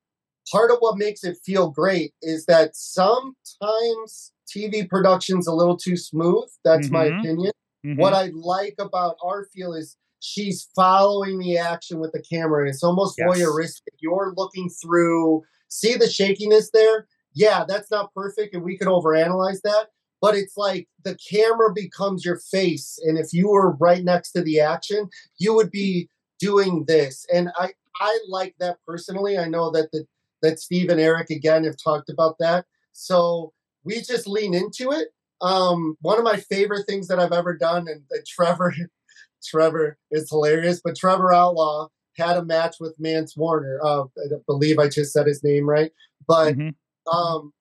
[0.50, 5.96] part of what makes it feel great is that sometimes TV production's a little too
[5.96, 6.94] smooth that's mm-hmm.
[6.94, 7.52] my opinion
[7.86, 8.00] mm-hmm.
[8.00, 12.68] what I like about our feel is she's following the action with the camera and
[12.68, 13.28] it's almost yes.
[13.28, 13.94] voyeuristic.
[13.98, 17.06] You're looking through, see the shakiness there?
[17.34, 19.88] Yeah, that's not perfect and we could overanalyze that,
[20.20, 22.98] but it's like the camera becomes your face.
[23.04, 27.26] And if you were right next to the action, you would be doing this.
[27.32, 29.38] And I, I like that personally.
[29.38, 30.06] I know that the
[30.42, 32.64] that Steve and Eric again have talked about that.
[32.92, 33.52] So
[33.84, 35.08] we just lean into it.
[35.42, 38.74] Um, one of my favorite things that I've ever done, and, Trevor
[39.44, 40.80] Trevor is hilarious.
[40.82, 43.80] But Trevor Outlaw had a match with Mance Warner.
[43.82, 45.90] Uh, I believe I just said his name right.
[46.26, 46.70] But mm-hmm.
[47.06, 47.52] Um,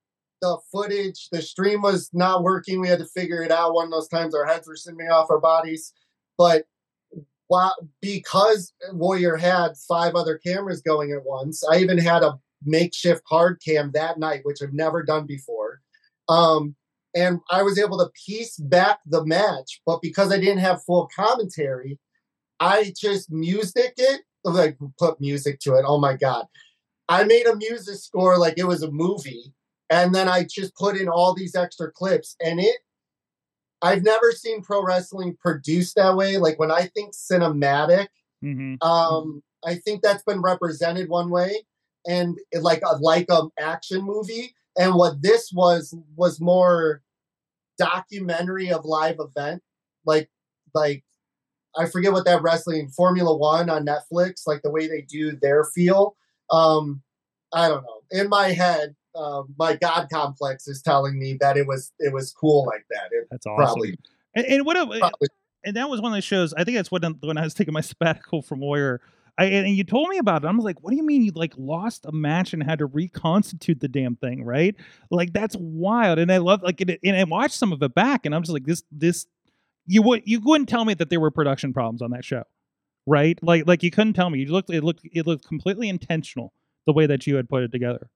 [0.41, 2.79] the footage, the stream was not working.
[2.79, 3.73] We had to figure it out.
[3.73, 5.93] One of those times our heads were swimming off our bodies.
[6.37, 6.65] But
[7.47, 13.23] while, because Warrior had five other cameras going at once, I even had a makeshift
[13.27, 15.81] hard cam that night, which I've never done before.
[16.29, 16.75] Um,
[17.15, 19.81] and I was able to piece back the match.
[19.85, 21.97] But because I didn't have full commentary,
[22.59, 25.85] I just music it, like put music to it.
[25.87, 26.45] Oh my god,
[27.09, 29.53] I made a music score like it was a movie,
[29.89, 32.77] and then I just put in all these extra clips, and it.
[33.81, 36.37] I've never seen pro wrestling produced that way.
[36.37, 38.07] Like when I think cinematic,
[38.43, 38.75] mm-hmm.
[38.85, 41.63] um, I think that's been represented one way,
[42.05, 47.01] and it, like a like a action movie and what this was was more
[47.77, 49.61] documentary of live event,
[50.05, 50.29] like
[50.73, 51.03] like
[51.77, 55.63] I forget what that wrestling Formula One on Netflix, like the way they do their
[55.63, 56.15] feel.
[56.51, 57.01] Um,
[57.53, 58.01] I don't know.
[58.11, 62.31] In my head, um, my God complex is telling me that it was it was
[62.31, 63.09] cool like that.
[63.11, 63.65] It That's awesome.
[63.65, 63.97] probably
[64.35, 64.77] And, and what?
[64.77, 65.27] a- probably
[65.63, 66.53] and that was one of the shows.
[66.53, 69.01] I think that's when when I was taking my sabbatical from Warrior.
[69.37, 70.47] I, and you told me about it.
[70.47, 72.85] I was like, "What do you mean you like lost a match and had to
[72.85, 74.75] reconstitute the damn thing?" Right?
[75.11, 76.19] Like that's wild.
[76.19, 78.51] And I love like it, and I watched some of it back, and I'm just
[78.51, 79.27] like, "This this
[79.85, 82.43] you would you wouldn't tell me that there were production problems on that show,
[83.09, 83.39] right?
[83.41, 84.39] Like like you couldn't tell me.
[84.39, 86.53] You looked it looked it looked completely intentional
[86.85, 88.09] the way that you had put it together.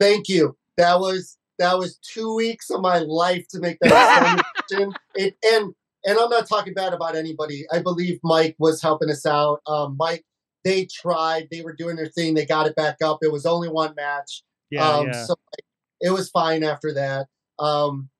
[0.00, 0.56] Thank you.
[0.78, 4.92] That was that was two weeks of my life to make that decision.
[5.14, 7.64] It and and I'm not talking bad about anybody.
[7.72, 9.60] I believe Mike was helping us out.
[9.66, 10.24] Um, Mike,
[10.64, 11.48] they tried.
[11.50, 12.34] They were doing their thing.
[12.34, 13.18] They got it back up.
[13.22, 14.42] It was only one match.
[14.70, 15.24] Yeah, um, yeah.
[15.24, 15.64] So like,
[16.00, 17.28] it was fine after that.
[17.58, 18.10] Um,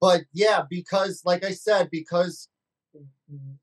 [0.00, 2.48] but yeah, because like I said, because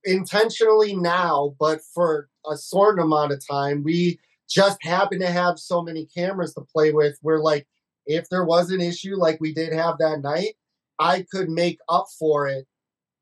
[0.03, 5.81] intentionally now, but for a certain amount of time, we just happen to have so
[5.81, 7.17] many cameras to play with.
[7.21, 7.67] We're like,
[8.05, 10.55] if there was an issue like we did have that night,
[10.99, 12.65] I could make up for it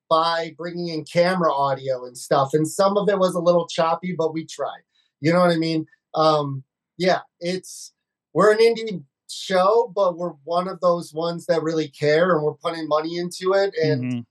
[0.10, 2.50] by bringing in camera audio and stuff.
[2.54, 4.84] And some of it was a little choppy, but we tried.
[5.20, 5.88] You know what I mean?
[6.14, 6.64] Um,
[6.98, 7.91] yeah, it's
[8.34, 12.54] we're an indie show, but we're one of those ones that really care and we're
[12.54, 14.26] putting money into it and Mhm.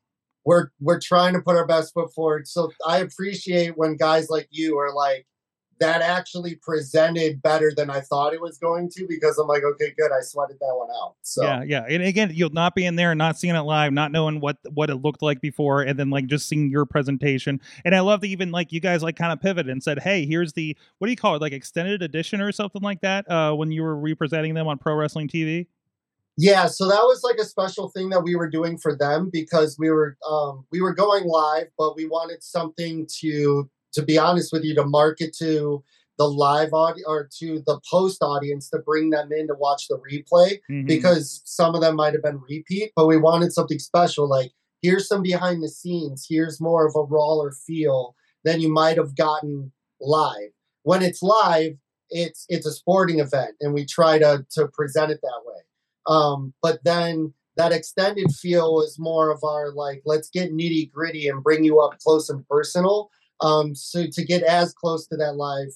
[0.45, 2.47] We're we're trying to put our best foot forward.
[2.47, 5.27] So I appreciate when guys like you are like
[5.81, 9.93] that actually presented better than I thought it was going to because I'm like, okay,
[9.99, 11.15] good, I sweated that one out.
[11.23, 11.85] So Yeah, yeah.
[11.89, 14.91] And again, you'll not be in there not seeing it live, not knowing what what
[14.91, 17.61] it looked like before, and then like just seeing your presentation.
[17.85, 20.27] And I love that even like you guys like kind of pivoted and said, "Hey,
[20.27, 23.55] here's the what do you call it, like extended edition or something like that." Uh,
[23.55, 25.67] when you were representing them on Pro Wrestling TV.
[26.37, 29.77] Yeah, so that was like a special thing that we were doing for them because
[29.79, 34.53] we were um, we were going live, but we wanted something to to be honest
[34.53, 35.85] with you to market to
[36.19, 39.99] the live audience or to the post audience to bring them in to watch the
[39.99, 40.87] replay Mhm.
[40.87, 45.07] because some of them might have been repeat, but we wanted something special like here's
[45.09, 48.15] some behind the scenes, here's more of a rawer feel
[48.45, 50.51] than you might have gotten live.
[50.83, 51.75] When it's live,
[52.11, 55.63] it's it's a sporting event and we try to to present it that way.
[56.07, 61.29] Um, but then that extended feel is more of our like, let's get nitty gritty
[61.29, 63.11] and bring you up close and personal.
[63.41, 65.69] Um, so to get as close to that live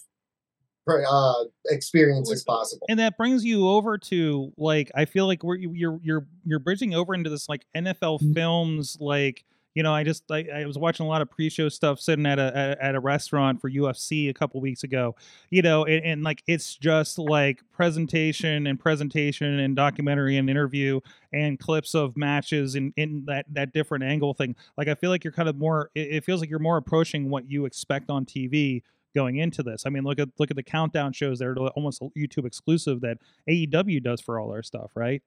[0.88, 2.86] uh, experience as possible.
[2.88, 6.94] and that brings you over to like I feel like we're you're you're you're bridging
[6.94, 8.34] over into this like NFL Mm.
[8.34, 9.44] films like
[9.78, 12.40] you know I just I, I was watching a lot of pre-show stuff sitting at
[12.40, 15.14] a at, a restaurant for UFC a couple weeks ago
[15.50, 20.98] you know and, and like it's just like presentation and presentation and documentary and interview
[21.32, 25.22] and clips of matches in in that that different angle thing like I feel like
[25.22, 28.26] you're kind of more it, it feels like you're more approaching what you expect on
[28.26, 28.82] TV
[29.14, 29.84] going into this.
[29.86, 33.18] I mean, look at look at the countdown shows that are almost YouTube exclusive that
[33.48, 35.22] AEW does for all our stuff, right?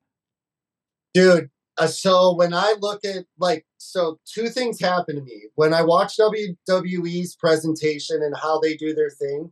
[1.13, 1.49] Dude,
[1.81, 5.45] uh, so when I look at like, so two things happen to me.
[5.55, 9.51] When I watch WWE's presentation and how they do their thing,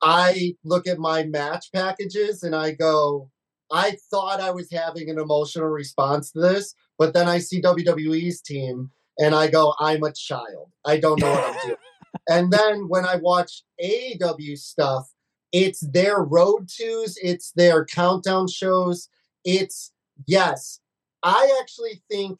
[0.00, 3.30] I look at my match packages and I go,
[3.70, 8.40] I thought I was having an emotional response to this, but then I see WWE's
[8.40, 10.70] team and I go, I'm a child.
[10.86, 11.76] I don't know what I'm doing.
[12.30, 15.12] and then when I watch AEW stuff,
[15.52, 19.10] it's their road twos, it's their countdown shows,
[19.44, 19.92] it's
[20.26, 20.80] yes.
[21.24, 22.38] I actually think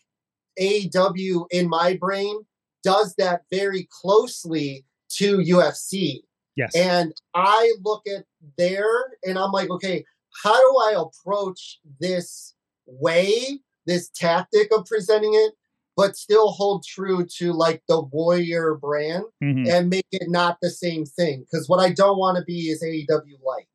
[0.61, 2.41] AEW in my brain
[2.82, 6.20] does that very closely to UFC.
[6.57, 6.76] Yes.
[6.76, 8.24] And I look at
[8.59, 10.05] there and I'm like, okay,
[10.43, 12.55] how do I approach this
[12.87, 15.55] way, this tactic of presenting it,
[15.97, 19.68] but still hold true to like the warrior brand Mhm.
[19.68, 21.41] and make it not the same thing?
[21.41, 23.68] Because what I don't want to be is AEW light.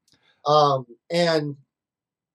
[0.45, 1.57] Um, and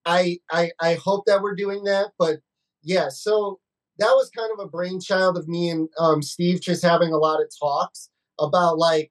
[0.04, 2.40] I, I I hope that we're doing that, but
[2.84, 3.60] yeah, so
[3.98, 7.40] that was kind of a brainchild of me and um, Steve just having a lot
[7.40, 9.10] of talks about like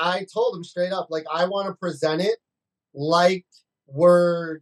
[0.00, 2.38] I told him straight up, like, I want to present it
[2.94, 3.44] like
[3.86, 4.60] we're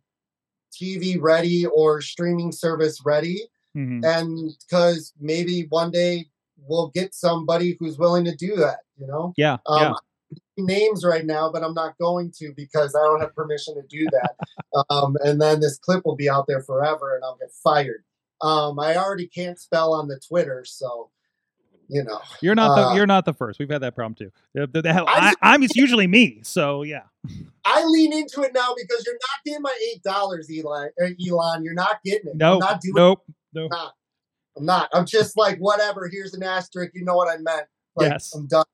[0.72, 3.48] TV ready or streaming service ready.
[3.76, 4.04] Mhm.
[4.04, 6.26] And because maybe one day
[6.56, 9.32] we'll get somebody who's willing to do that, you know?
[9.36, 9.58] Yeah.
[9.66, 9.94] Um, yeah.
[10.58, 14.06] Names right now, but I'm not going to because I don't have permission to do
[14.10, 14.84] that.
[14.90, 18.04] um, and then this clip will be out there forever and I'll get fired.
[18.40, 21.10] Um, I already can't spell on the Twitter, so
[21.88, 22.20] you know.
[22.42, 23.58] You're not the uh, you're not the first.
[23.58, 24.30] We've had that problem too.
[24.54, 26.40] The- the- hell- I I'm it's usually me.
[26.42, 27.02] So yeah.
[27.64, 30.90] I lean into it now because you're not getting my eight dollars, Elon.
[31.00, 32.32] Elon, you're not getting it.
[32.32, 32.60] I'm Nope.
[32.60, 33.24] not doing Nope.
[33.54, 33.70] Nope.
[33.70, 33.92] not.
[34.56, 34.88] I'm not.
[34.92, 36.08] I'm just like whatever.
[36.12, 36.92] Here's an asterisk.
[36.94, 37.66] You know what I meant.
[37.96, 38.34] Like, Yes.
[38.34, 38.64] I'm done.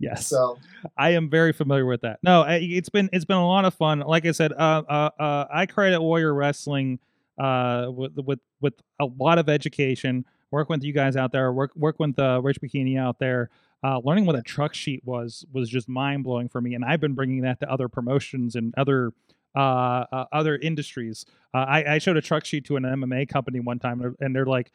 [0.00, 0.26] Yes.
[0.26, 0.58] So
[0.98, 2.18] I am very familiar with that.
[2.22, 4.00] No, it's been it's been a lot of fun.
[4.00, 6.98] Like I said, uh, uh, uh, I credit Warrior Wrestling
[7.38, 10.24] uh, with with with a lot of education.
[10.50, 11.52] Work with you guys out there.
[11.52, 13.50] Work work with uh, Rich Bikini out there.
[13.82, 17.00] Uh, learning what a truck sheet was was just mind blowing for me, and I've
[17.00, 19.12] been bringing that to other promotions and other
[19.56, 21.26] uh, uh, other industries.
[21.52, 24.16] Uh, I, I showed a truck sheet to an MMA company one time, and they're-
[24.26, 24.72] and they're like,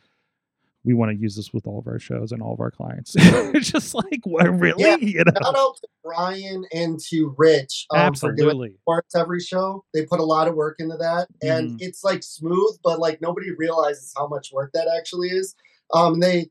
[0.84, 3.16] "We want to use this with all of our shows and all of our clients."
[3.18, 4.84] it's just like, what really?
[4.84, 5.32] Yeah, you know?
[5.44, 8.74] shout out to Brian and to Rich um, for doing Absolutely.
[8.82, 9.84] sports every show.
[9.94, 11.78] They put a lot of work into that, and Mhm.
[11.82, 15.56] it's like smooth, but like nobody realizes how much work that actually is.
[15.94, 16.50] Um, they,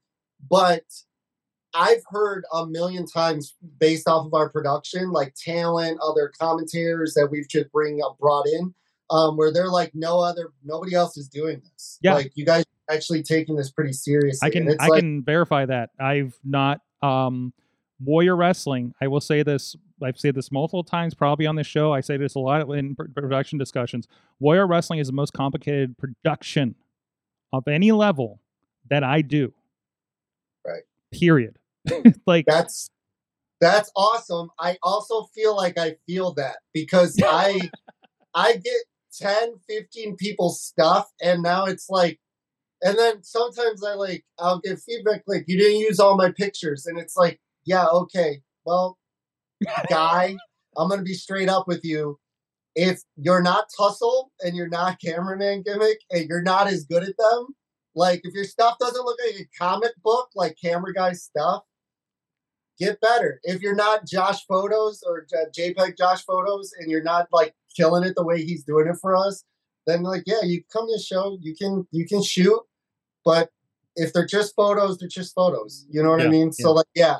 [0.50, 0.82] but
[1.74, 7.28] I've heard a million times based off of our production, like talent, other commentators that
[7.30, 8.74] we've just bring up, brought in,
[9.10, 11.98] um, where they're like, no other, nobody else is doing this.
[12.02, 12.14] Yeah.
[12.14, 14.46] like you guys are actually taking this pretty seriously.
[14.46, 15.90] I can I like, can verify that.
[15.98, 17.52] I've not um
[18.00, 18.94] Warrior Wrestling.
[19.00, 19.76] I will say this.
[20.02, 21.92] I've said this multiple times, probably on this show.
[21.92, 24.06] I say this a lot in production discussions.
[24.38, 26.76] Warrior Wrestling is the most complicated production
[27.52, 28.40] of any level
[28.88, 29.52] that I do.
[30.64, 30.82] Right.
[31.12, 31.58] Period.
[32.26, 32.90] like that's
[33.60, 37.58] that's awesome i also feel like i feel that because i
[38.34, 38.74] i get
[39.20, 42.20] 10 15 people's stuff and now it's like
[42.82, 46.86] and then sometimes i like i'll get feedback like you didn't use all my pictures.
[46.86, 48.40] And it's like yeah okay.
[48.64, 48.98] Well
[49.88, 50.36] guy
[50.76, 52.18] i'm gonna be straight up with you.
[52.74, 57.16] If you're not tussle and you're not cameraman gimmick and you're not as good at
[57.16, 57.48] them
[57.94, 61.62] like if your stuff doesn't look like a comic book like camera guy stuff
[62.78, 63.40] get better.
[63.42, 65.26] If you're not Josh Photos or
[65.56, 69.16] JPEG Josh Photos and you're not like killing it the way he's doing it for
[69.16, 69.44] us,
[69.88, 72.60] then like yeah, you come to the show, you can you can shoot,
[73.24, 73.50] but
[73.96, 75.86] if they're just photos, they're just photos.
[75.90, 76.52] You know what Yeah, I mean?
[76.52, 77.16] So like yeah.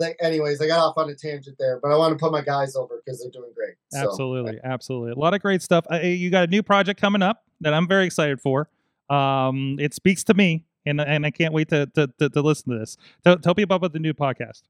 [0.00, 2.40] Like anyways, I got off on a tangent there, but I want to put my
[2.40, 3.74] guys over because they're doing great.
[3.90, 5.10] So, Absolutely, absolutely.
[5.10, 5.86] A lot of great stuff.
[5.90, 8.68] Uh, you got a new project coming up that I'm very excited for.
[9.10, 12.72] Um, it speaks to me, and and I can't wait to to, to, to listen
[12.72, 12.96] to this.
[13.24, 14.62] Tell, tell people about the new podcast.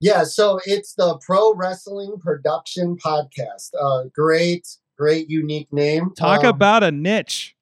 [0.00, 3.70] Yeah, so it's the Pro Wrestling Production Podcast.
[3.80, 4.68] Uh, great,
[4.98, 6.12] great, unique name.
[6.14, 7.54] Talk Um, about a niche.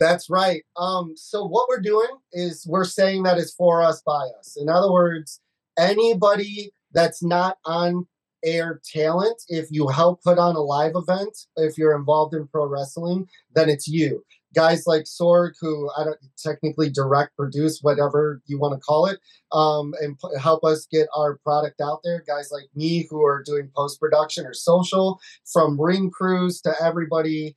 [0.00, 0.62] That's right.
[0.76, 4.56] Um, so what we're doing is we're saying that it's for us by us.
[4.60, 5.40] In other words,
[5.78, 8.06] anybody that's not on
[8.44, 12.66] air talent, if you help put on a live event, if you're involved in pro
[12.66, 14.24] wrestling, then it's you.
[14.54, 19.18] Guys like Sorg, who I don't technically direct, produce, whatever you want to call it,
[19.52, 22.22] um, and p- help us get our product out there.
[22.26, 25.20] Guys like me, who are doing post production or social,
[25.52, 27.56] from ring crews to everybody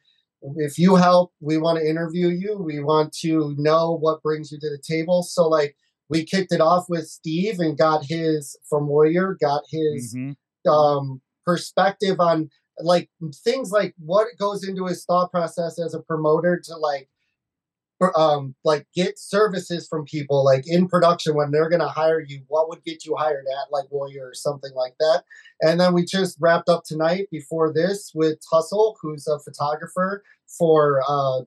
[0.58, 2.58] if you help, we want to interview you.
[2.62, 5.24] We want to know what brings you to the table.
[5.24, 5.76] So, like,
[6.10, 10.36] we kicked it off with Steve and got his from Warrior, got his Mhm.
[10.70, 12.50] um, perspective on
[12.80, 13.10] like
[13.44, 17.10] things like what goes into his thought process as a promoter to like
[18.16, 22.70] um like get services from people like in production when they're gonna hire you what
[22.70, 25.24] would get you hired at like warrior or something like that.
[25.62, 31.02] And then we just wrapped up tonight before this with tussle who's a photographer for
[31.08, 31.42] uh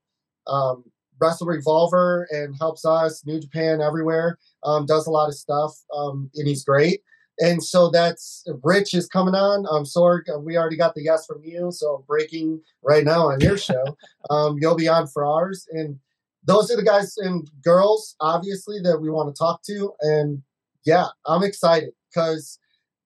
[0.51, 0.85] um
[1.20, 6.31] wrestle revolver and helps us new japan everywhere um does a lot of stuff um
[6.35, 7.03] and he's great
[7.41, 9.66] and so that's Rich is coming on.
[9.70, 13.41] Um, Sorg, uh, we already got the yes from you, so breaking right now on
[13.41, 13.97] your show.
[14.30, 15.99] um, you'll be on for ours, and
[16.45, 19.93] those are the guys and girls, obviously, that we want to talk to.
[20.01, 20.43] And
[20.84, 22.59] yeah, I'm excited because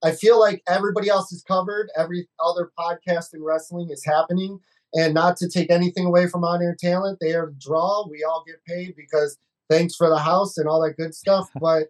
[0.02, 1.88] I feel like everybody else is covered.
[1.96, 4.58] Every other podcast in wrestling is happening,
[4.94, 8.06] and not to take anything away from on air talent, they are the draw.
[8.10, 9.38] We all get paid because
[9.70, 11.84] thanks for the house and all that good stuff, but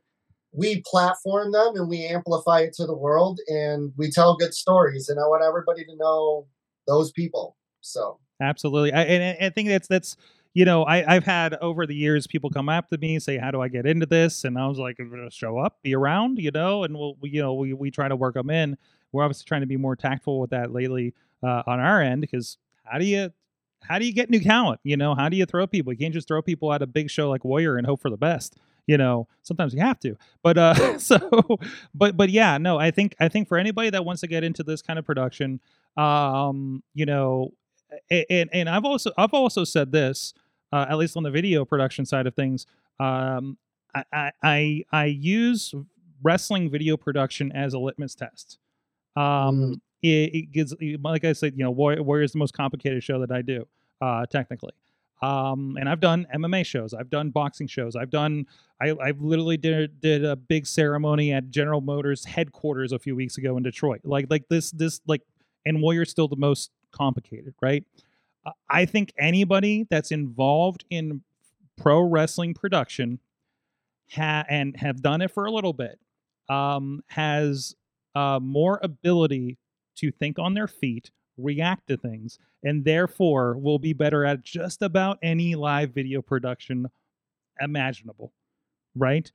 [0.57, 5.09] we platform them and we amplify it to the world and we tell good stories
[5.09, 6.47] and i want everybody to know
[6.87, 8.93] those people so Absolutely.
[8.93, 10.17] I, and I- think that's that's
[10.55, 13.53] you know I I've had over the years people come up to me say how
[13.53, 16.51] do I get into this and I was like "Uh, show up be around you
[16.51, 18.77] know and we'll we, you know we we try to work them in.
[19.13, 22.59] We're obviously trying to be more tactful with that lately uh, on our end because
[22.83, 23.33] how do you
[23.83, 24.81] how do you get new talent?
[24.83, 25.93] You know how do you throw people?
[25.93, 28.17] You can't just throw people at a big show like Warrior and hope for the
[28.17, 28.57] best.
[28.87, 31.19] You know sometimes you have to, but uh, so
[31.95, 34.63] but but yeah no I think I think for anybody that wants to get into
[34.63, 35.61] this kind of production,
[35.97, 37.53] um you know
[38.11, 40.35] and and I've also I've also said this,
[40.73, 42.67] uh, at least on the video production side of things.
[43.01, 43.59] Um,
[43.95, 45.75] I, I I I use
[46.23, 48.59] wrestling video production as a litmus test.
[49.17, 53.21] Um, it, it gives, like I said, you know, Warrior is the most complicated show
[53.21, 53.67] that I do,
[54.01, 54.73] uh, technically.
[55.25, 58.47] Um, and I've done MMA shows, I've done boxing shows, I've done
[58.83, 63.39] I I've literally did did a big ceremony at General Motors headquarters a few weeks
[63.39, 64.01] ago in Detroit.
[64.05, 65.23] Like like this this like
[65.65, 67.85] and Warrior's still the most complicated, right?
[68.45, 71.23] Uh, I think anybody that's involved in
[71.77, 73.19] pro wrestling production
[74.11, 75.99] ha- and have done it for a little bit
[76.51, 77.75] um, has
[78.15, 79.57] uh, more ability
[79.97, 84.83] to think on their feet, react to things, and therefore will be better at just
[84.83, 86.89] about any live video production
[87.61, 88.33] imaginable.
[88.97, 89.31] Right?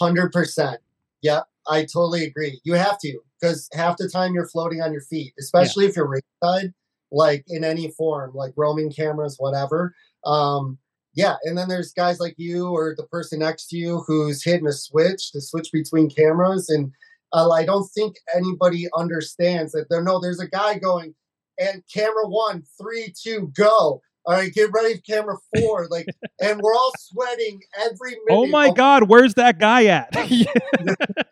[0.00, 0.80] hundred percent.
[1.22, 2.60] Yeah, I totally agree.
[2.64, 6.08] You have to because half the time you're floating on your feet, especially if you're
[6.08, 6.72] ringside,
[7.10, 9.94] like in any form, like roaming cameras, whatever.
[10.24, 10.78] Um,
[11.14, 14.66] yeah, and then there's guys like you or the person next to you who's hitting
[14.66, 16.92] a switch to switch between cameras, and
[17.32, 19.86] uh, I don't think anybody understands that.
[19.90, 21.14] There, no, there's a guy going,
[21.58, 24.00] and camera one, three, two, go.
[24.26, 25.88] All right, get ready for camera four.
[25.90, 26.06] Like,
[26.40, 28.30] and we're all sweating every minute.
[28.30, 30.14] Oh my of God, where's that guy at?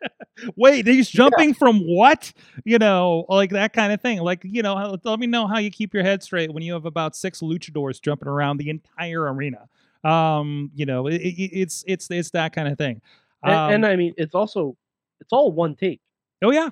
[0.57, 2.33] Wait, he's jumping from what?
[2.65, 4.21] You know, like that kind of thing.
[4.21, 6.87] Like, you know, let me know how you keep your head straight when you have
[6.87, 9.69] about six luchadors jumping around the entire arena.
[10.05, 13.01] Um, you know, it, it, it's it's it's that kind of thing.
[13.43, 14.77] And, Um, and I mean, it's also
[15.21, 16.01] it's all one take.
[16.43, 16.71] oh yeah,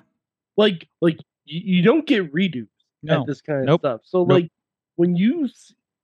[0.57, 2.67] Like like you, you don't get redos
[3.05, 3.81] no, at this kind of Nope.
[3.81, 4.01] stuff.
[4.03, 4.29] So Nope.
[4.29, 4.51] like
[4.95, 5.49] when you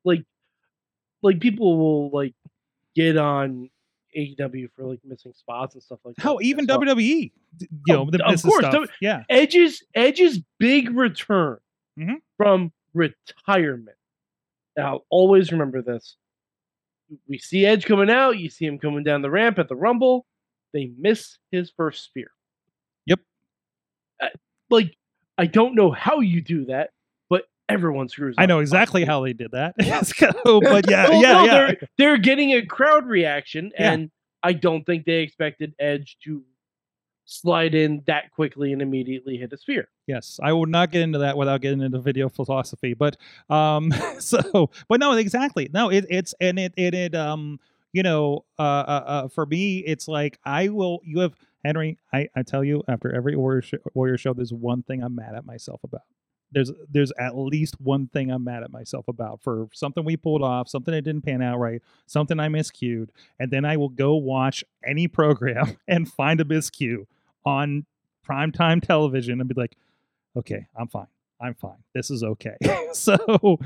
[0.03, 0.23] like
[1.21, 2.33] like people will like
[2.95, 3.69] get on
[4.17, 6.21] AEW for like missing spots and stuff like that.
[6.23, 8.89] hell, even So WWE, you know, Oh, the of course, stuff.
[9.01, 11.57] Yeah, Edge's Edge's big return
[11.97, 12.15] Mhm.
[12.37, 13.97] from retirement.
[14.77, 16.15] Now, always remember this.
[17.27, 18.37] We see Edge coming out.
[18.39, 20.25] You see him coming down the ramp at the Rumble.
[20.73, 22.31] They miss his first spear.
[23.05, 23.19] Yep.
[24.21, 24.27] Uh,
[24.69, 24.95] like,
[25.41, 26.91] I don't know how you do that,
[27.27, 28.35] but everyone screws.
[28.37, 29.73] I know exactly how they did that.
[29.79, 30.13] Let's.
[30.19, 31.51] But yeah, Well, yeah, no, yeah.
[31.51, 33.91] They're, they're getting a crowd reaction, Yeah.
[33.93, 34.11] and
[34.43, 36.43] I don't think they expected Edge to
[37.25, 39.87] slide in that quickly and immediately hit a spear.
[40.05, 42.93] Yes, I will not get into that without getting into video philosophy.
[42.93, 43.17] But
[43.49, 45.69] um, so, but no, exactly.
[45.73, 47.59] No, it, it's and it it it um,
[47.93, 50.99] you know, uh, uh, uh, for me, it's like I will.
[51.03, 51.33] You have
[51.63, 51.97] Henry.
[52.13, 55.35] I I tell you, after every Warrior show, Warrior show, there's one thing I'm mad
[55.35, 56.01] at myself about.
[56.53, 60.41] There's there's at least one thing I'm mad at myself about for something we pulled
[60.41, 63.09] off, something that didn't pan out right, something I miscued,
[63.39, 67.05] and then I will go watch any program and find a miscue
[67.45, 67.85] on
[68.27, 69.77] primetime television and be like,
[70.35, 71.07] okay, I'm fine.
[71.39, 71.83] I'm fine.
[71.95, 72.57] This is okay.
[72.93, 73.57] so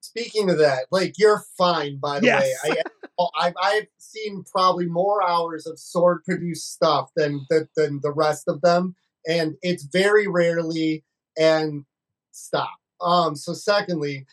[0.00, 2.42] speaking of that, like you're fine by the Yes.
[2.64, 2.76] way.
[2.76, 2.82] I,
[3.18, 8.12] oh, I've I've seen probably more hours of Sorg produced stuff than the, than the
[8.12, 8.94] rest of them,
[9.26, 11.04] and it's very rarely
[11.38, 11.84] and
[12.32, 12.74] stop.
[13.00, 13.36] Um.
[13.36, 14.26] So secondly,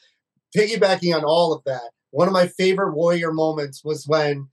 [0.56, 4.48] piggybacking on all of that, one of my favorite warrior moments was when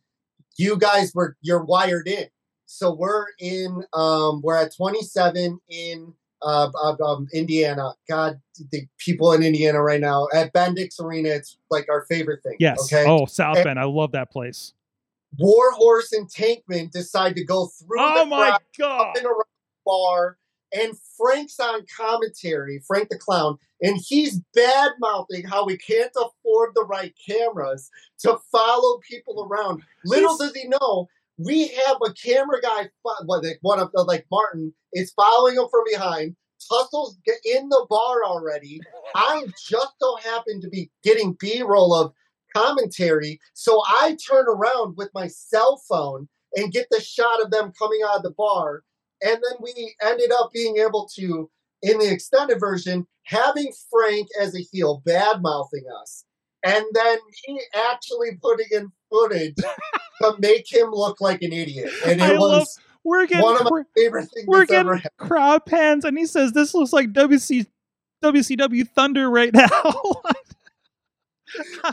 [0.56, 2.26] you guys were you're wired in.
[2.66, 7.92] So we're in um we're at 27 in uh, uh, um, Indiana.
[8.08, 12.56] God, the people in Indiana right now at Bendix Arena, it's like our favorite thing.
[12.58, 12.80] yes.
[12.92, 13.04] Okay.
[13.08, 13.78] Oh, South And- Bend.
[13.80, 14.74] I love that place.
[15.38, 19.00] Warhorse and Tankman decide to go through Oh the my crowd, god.
[19.10, 19.26] up and
[19.84, 20.38] bar,
[20.72, 26.70] and Frank's on commentary, Frank the Clown, and he's bad mouthing how we can't afford
[26.74, 29.82] the right cameras to follow people around.
[30.04, 31.08] Little He's- does he know,
[31.38, 35.82] we have a camera guy, like one of the, like Martin, is following him from
[35.90, 36.36] behind.
[36.68, 38.80] Tussle's get in the bar already.
[39.14, 42.12] I just so happen to be getting B roll of
[42.54, 43.38] commentary.
[43.54, 48.00] So I turn around with my cell phone and get the shot of them coming
[48.04, 48.82] out of the bar.
[49.22, 51.50] And then we ended up being able to,
[51.82, 56.24] in the extended version, having Frank as a heel bad mouthing us.
[56.64, 59.54] And then he actually putting in footage
[60.22, 61.90] to make him look like an idiot.
[62.04, 65.64] And I it love- was We're getting one of my favorite things we're getting crowd
[65.66, 67.66] pans, and he says this looks like WC
[68.24, 69.68] WCW Thunder right now.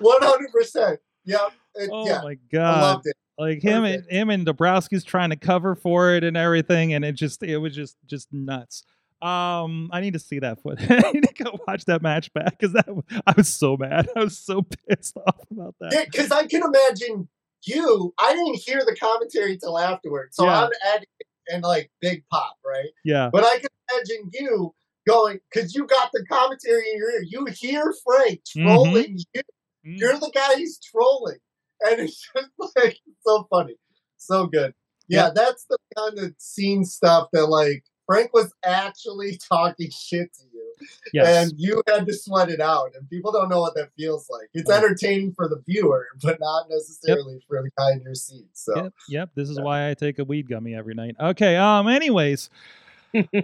[0.02, 1.00] One hundred percent.
[1.26, 1.52] Yep.
[1.76, 2.22] It- oh yeah.
[2.24, 2.82] my I god.
[2.82, 3.16] loved it.
[3.38, 7.14] like him and him and Dabrowski's trying to cover for it and everything, and it
[7.14, 8.84] just it was just just nuts.
[9.26, 10.86] Um, I need to see that footage.
[10.90, 12.88] I need to go watch that match back because that
[13.26, 14.08] I was so mad.
[14.16, 16.08] I was so pissed off about that.
[16.12, 17.28] Because I can imagine
[17.64, 18.14] you.
[18.20, 20.66] I didn't hear the commentary till afterwards, so Yeah.
[20.66, 21.08] I'm adding
[21.48, 22.90] and like big pop, right?
[23.04, 24.74] Yeah, But I can imagine you
[25.08, 27.24] going because you got the commentary in your ear.
[27.28, 28.64] You hear Frank Mm-hmm.
[28.64, 29.42] trolling you.
[29.86, 30.00] Mm.
[30.00, 31.38] You're the guy he's trolling,
[31.82, 33.76] and it's just like so funny,
[34.18, 34.74] so good.
[35.08, 40.44] Yeah, that's the kind of scene stuff that like Frank was actually talking shit to
[40.54, 40.74] you,
[41.14, 41.28] Yes.
[41.50, 42.92] and you had to sweat it out.
[42.98, 44.50] And people don't know what that feels like.
[44.54, 48.48] It's entertaining for the viewer, but not necessarily for the guy in your seat.
[48.54, 48.76] So.
[48.76, 49.30] Yep, yep.
[49.36, 51.16] This is why I take a weed gummy every night.
[51.20, 51.56] Okay.
[51.56, 51.88] Um.
[51.88, 52.50] Anyways,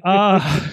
[0.04, 0.70] uh,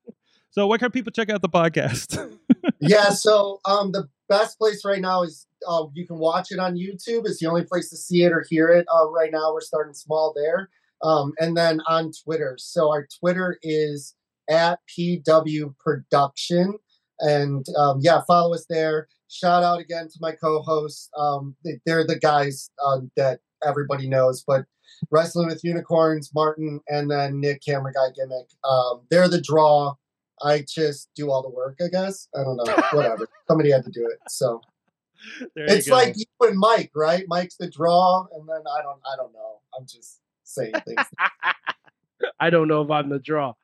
[0.50, 2.34] so where can people check out the podcast?
[2.80, 6.76] yeah so um the best place right now is uh, you can watch it on
[6.76, 9.60] youtube it's the only place to see it or hear it uh, right now we're
[9.60, 10.68] starting small there
[11.02, 14.14] um and then on twitter so our twitter is
[14.50, 16.74] at pw production
[17.20, 22.06] and um, yeah follow us there shout out again to my co-hosts um they- they're
[22.06, 24.64] the guys uh, that everybody knows but
[25.10, 29.94] wrestling with unicorns martin and then nick camera guy gimmick um they're the draw
[30.40, 32.28] I just do all the work, I guess.
[32.32, 32.76] I don't know.
[32.92, 33.28] Whatever.
[33.48, 34.20] Somebody had to do it.
[34.28, 34.60] So
[35.56, 37.24] there it's like you and Mike, right?
[37.26, 39.60] Mike's the draw, and then I don't I don't know.
[39.76, 41.00] I'm just saying things.
[42.40, 43.54] I don't know if I'm the draw.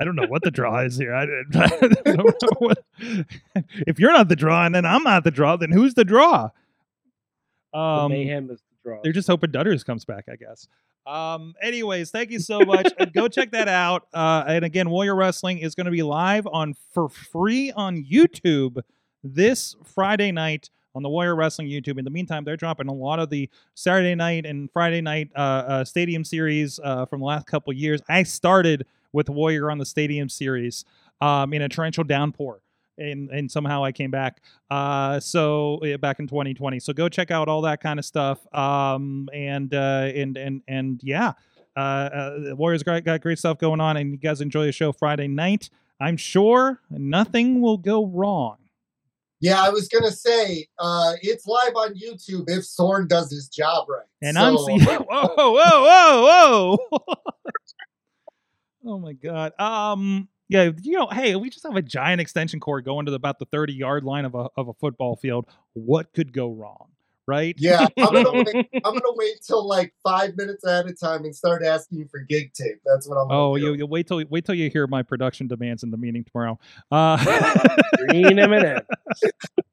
[0.00, 1.14] I don't know what the draw is here.
[1.14, 1.22] I,
[1.54, 1.66] I
[2.04, 5.70] don't know what, if you're not the draw and then I'm not the draw, then
[5.70, 6.50] who's the draw?
[7.72, 9.00] The Um, mayhem is the draw.
[9.02, 10.68] They're just hoping Dutters comes back, I guess.
[11.06, 12.92] Um, anyways, thank you so much.
[13.12, 14.06] go check that out.
[14.12, 18.80] Uh, and again, Warrior Wrestling is going to be live on for free on YouTube
[19.22, 21.98] this Friday night on the Warrior Wrestling YouTube.
[21.98, 25.38] In the meantime, they're dropping a lot of the Saturday night and Friday night uh,
[25.38, 28.00] uh, Stadium Series uh, from the last couple years.
[28.08, 30.84] I started with Warrior on the Stadium Series
[31.20, 32.60] um, in a torrential downpour.
[32.96, 34.40] And, and somehow I came back.
[34.70, 36.78] Uh, so yeah, back in 2020.
[36.78, 38.46] So go check out all that kind of stuff.
[38.54, 41.32] Um, and uh, and and and yeah,
[41.74, 45.26] uh, Warriors got, got great stuff going on, and you guys enjoy the show Friday
[45.26, 45.70] night.
[46.00, 48.58] I'm sure nothing will go wrong.
[49.44, 53.86] Yeah, I was gonna say uh, it's live on YouTube if Sorg does his job
[53.90, 54.06] right.
[54.22, 54.80] And I'm So- seeing.
[54.84, 57.02] Whoa, whoa, whoa, whoa!
[58.86, 59.52] oh my god.
[59.60, 60.28] Um.
[60.48, 63.38] Yeah, you know, hey, we just have a giant extension cord going to the, about
[63.38, 65.46] the 30 yard line of a of a football field.
[65.74, 66.88] What could go wrong,
[67.26, 67.54] right?
[67.58, 68.68] Yeah, I'm gonna wait.
[68.74, 72.20] I'm gonna wait till like five minutes at a time and start asking you for
[72.20, 72.80] gig tape.
[72.84, 73.28] That's what I'm.
[73.28, 73.62] Gonna Oh, do.
[73.62, 76.58] you, you wait till wait till you hear my production demands in the meeting tomorrow.
[76.90, 77.16] Uh,
[78.08, 78.80] Green M&M.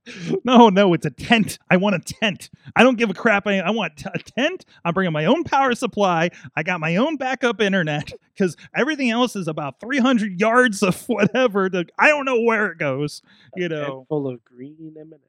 [0.43, 1.59] no, no, it's a tent.
[1.69, 2.49] I want a tent.
[2.75, 3.47] I don't give a crap.
[3.47, 4.65] I, I want a tent.
[4.83, 6.29] I'm bringing my own power supply.
[6.55, 11.69] I got my own backup internet because everything else is about 300 yards of whatever.
[11.69, 13.21] To, I don't know where it goes.
[13.55, 15.19] You Head know, full of green M&Ms.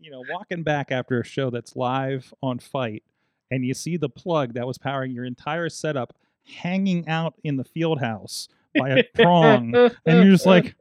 [0.00, 3.02] You know, walking back after a show that's live on FITE,
[3.50, 7.64] and you see the plug that was powering your entire setup hanging out in the
[7.64, 10.76] field house by a prong, and you're just like,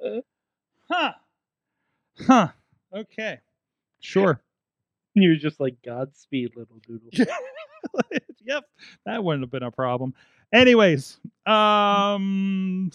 [0.89, 1.13] huh,
[2.25, 2.49] huh,
[2.95, 3.39] okay,
[3.99, 4.41] sure.
[5.15, 7.09] you're just like Godspeed, little doodle.
[8.45, 8.65] yep,
[9.05, 10.13] that wouldn't have been a problem.
[10.53, 12.91] Anyways, um,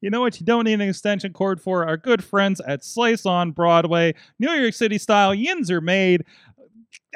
[0.00, 1.86] you know what you don't need an extension cord for?
[1.86, 5.34] Our good friends at Slice on Broadway, New York City style.
[5.34, 6.24] Yins are made.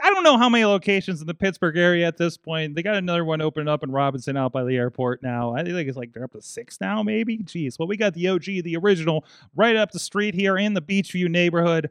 [0.02, 2.74] I don't know how many locations in the Pittsburgh area at this point.
[2.74, 5.54] They got another one opening up in Robinson out by the airport now.
[5.54, 7.38] I think it's like they're up to six now, maybe.
[7.38, 7.78] Jeez.
[7.78, 9.24] Well, we got the OG, the original,
[9.56, 11.90] right up the street here in the Beechview neighborhood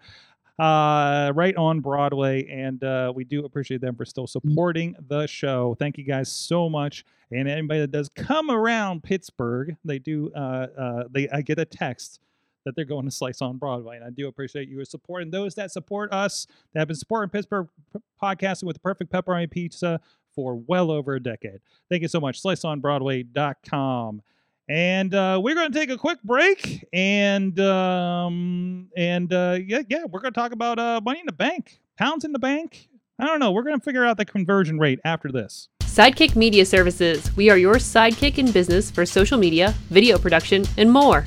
[0.60, 2.48] uh, right on Broadway.
[2.48, 5.76] And uh, we do appreciate them for still supporting the show.
[5.80, 7.06] Thank you guys so much.
[7.32, 10.32] And anybody that does come around Pittsburgh, they do.
[10.36, 12.20] Uh, uh, they I get a text
[12.66, 15.72] that they're going to Slice on Broadway, and I do appreciate you supporting those that
[15.72, 20.00] support us that have been supporting Pittsburgh p- podcasting with the perfect pepperoni pizza
[20.34, 21.60] for well over a decade.
[21.90, 22.42] Thank you so much.
[22.42, 24.22] SliceOnBroadway.com.
[24.70, 30.04] And uh, we're going to take a quick break, and um, and uh, yeah, yeah,
[30.12, 32.90] we're going to talk about uh, money in the bank, pounds in the bank.
[33.18, 33.52] I don't know.
[33.52, 35.70] We're going to figure out the conversion rate after this.
[35.80, 37.34] Sidekick Media Services.
[37.36, 41.22] We are your sidekick in business for social media, video production, and more.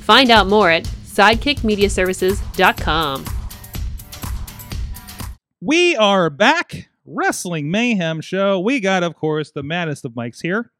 [0.00, 3.24] Find out more at sidekickmediaservices.com.
[5.60, 8.60] We are back, Wrestling Mayhem Show.
[8.60, 10.70] We got, of course, the maddest of mics here.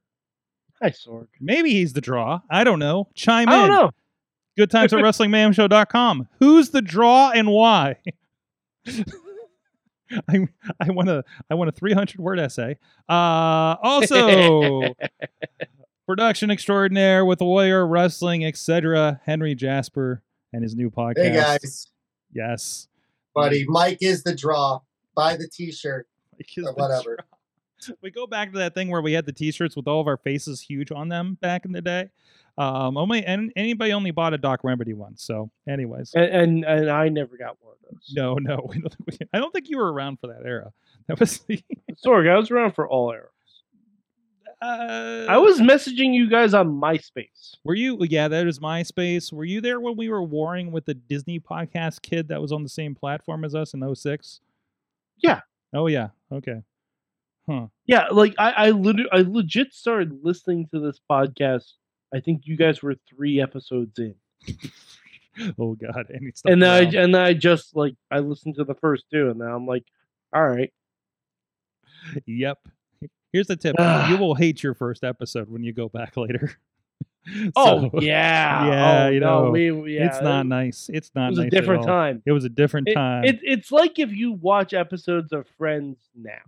[0.85, 1.28] Hi, Sorg.
[1.41, 2.41] Maybe he's the draw.
[2.51, 3.09] I don't know.
[3.14, 3.70] Chime I in.
[3.70, 3.91] don't know.
[4.59, 6.28] Good times at WrestlingMayhemShow.com.
[6.41, 7.97] Who's the draw and why?
[10.28, 10.47] I
[10.78, 12.76] I want a I want a 300 word essay.
[13.09, 14.95] Uh, also,
[16.07, 19.22] production extraordinaire with Warrior Wrestling, etc.
[19.24, 20.22] Henry Jasper
[20.53, 21.16] and his new podcast.
[21.16, 21.87] Hey guys,
[22.30, 22.89] Yes.
[23.35, 24.80] buddy, Mike is the draw.
[25.16, 26.07] Buy the T-shirt.
[26.37, 27.18] Because Or the whatever.
[28.03, 30.16] We go back to that thing where we had the T-shirts with all of our
[30.16, 32.11] faces huge on them back in the day.
[32.57, 35.16] Um, only and anybody only bought a Doc Remedy one.
[35.16, 38.12] So, anyways, And, and and I never got one of those.
[38.14, 40.72] no, no, we don't, we, I don't think you were around for that era.
[41.09, 41.62] That was the
[42.05, 43.30] Sorg, I was around for all eras.
[44.62, 47.57] Uh, I was messaging you guys on MySpace.
[47.64, 47.99] Were you?
[48.03, 49.32] Yeah, that that is MySpace.
[49.32, 52.62] Were you there when we were warring with the Disney podcast kid that was on
[52.62, 54.41] the same platform as us in 06?
[55.18, 55.41] Yeah.
[55.74, 56.09] Oh yeah.
[56.32, 56.62] Okay.
[57.49, 57.66] Huh.
[57.86, 61.72] Yeah, like I, I lit- I legit started listening to this podcast.
[62.14, 64.14] I think you guys were three episodes in,
[65.59, 66.07] Oh god.
[66.11, 69.05] And it's and then I and then I just like I listened to the first
[69.12, 69.84] two, and now I'm like,
[70.34, 70.72] all right,
[72.26, 72.59] Yep.
[73.32, 73.74] Here's the tip:
[74.09, 76.53] you will hate your first episode when you go back later.
[77.57, 80.88] oh yeah, Yeah, oh, you know, we, we- yeah, it's not nice.
[80.92, 81.30] It's It not.
[81.30, 82.22] was nice a different time.
[82.26, 83.24] It was a different It, time.
[83.24, 86.38] it, it's like if you watch episodes of Friends now,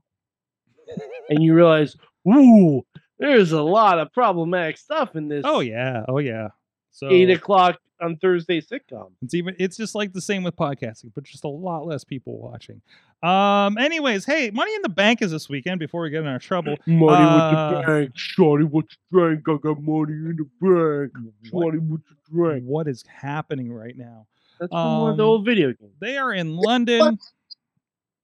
[1.31, 1.97] and you realize,
[2.29, 2.85] ooh,
[3.19, 5.43] there's a lot of problematic stuff in this.
[5.45, 6.05] oh yeah.
[6.09, 6.49] Oh yeah.
[6.91, 9.11] So eight o'clock on Thursday sitcom.
[9.23, 12.39] It's even it's just like the same with podcasting, but just a lot less people
[12.39, 12.81] watching.
[13.23, 16.39] Um anyways, hey, Money in the Bank is this weekend before we get in our
[16.39, 16.77] trouble.
[16.87, 19.43] Money Uh, with the bank, shorty what you drink.
[19.49, 21.13] I got money in the bank.
[21.51, 22.65] Shorty what you drink.
[22.65, 24.27] what is happening right now?
[24.61, 25.93] That's from one of the Um, old video games.
[26.01, 27.19] They are in London.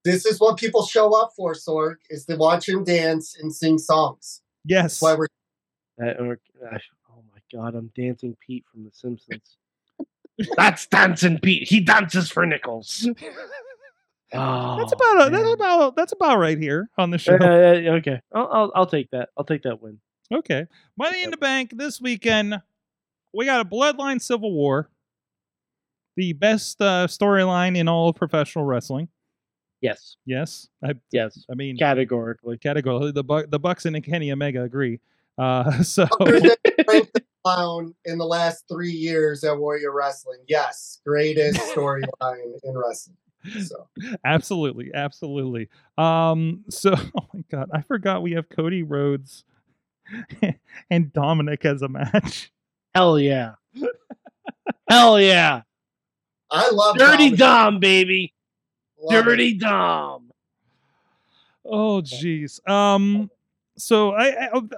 [0.05, 3.79] This is what people show up for, Sorg, is to watch him dance and sing
[3.79, 4.41] songs.
[4.65, 4.83] Yes.
[4.83, 5.27] That's why we're
[5.99, 9.57] That, or, gosh, oh my god, I'm dancing Pete from The Simpsons.
[10.57, 11.69] That's dancing Pete.
[11.69, 13.09] He dances for nickels.
[14.35, 17.35] Oh, That's about that's about that's about right here on the show.
[17.35, 19.29] Uh, uh, okay, I'll, I'll I'll take that.
[19.37, 20.01] I'll take that win.
[20.33, 20.67] Okay.
[20.97, 22.63] Money in the Bank this weekend.
[23.35, 24.89] We got a Bloodline Civil War.
[26.17, 29.09] The best uh, storyline in all of professional wrestling.
[29.83, 30.69] Yes, Yes.
[30.83, 32.57] I yes, I mean categorically.
[32.57, 35.01] categorically the Bu- the Bucks and Kenny Omega agree.
[35.37, 36.57] Uh, so Other than
[36.87, 40.39] Frank the Clown in the last three years at Warrior Wrestling.
[40.47, 43.17] Yes, greatest storyline in wrestling.
[43.67, 43.89] So
[44.25, 45.69] absolutely, absolutely.
[45.99, 49.43] Um, so oh my god, I forgot we have Cody Rhodes
[50.91, 52.53] and Dominic as a match.
[52.95, 53.55] Hell yeah,
[54.89, 55.63] hell yeah,
[56.51, 57.39] I love Dirty Dominic.
[57.39, 58.42] Dom, baby, Love it.
[59.09, 60.31] Dirty Dom.
[61.65, 62.67] Oh jeez.
[62.69, 63.31] Um,
[63.77, 64.69] so I, I oh,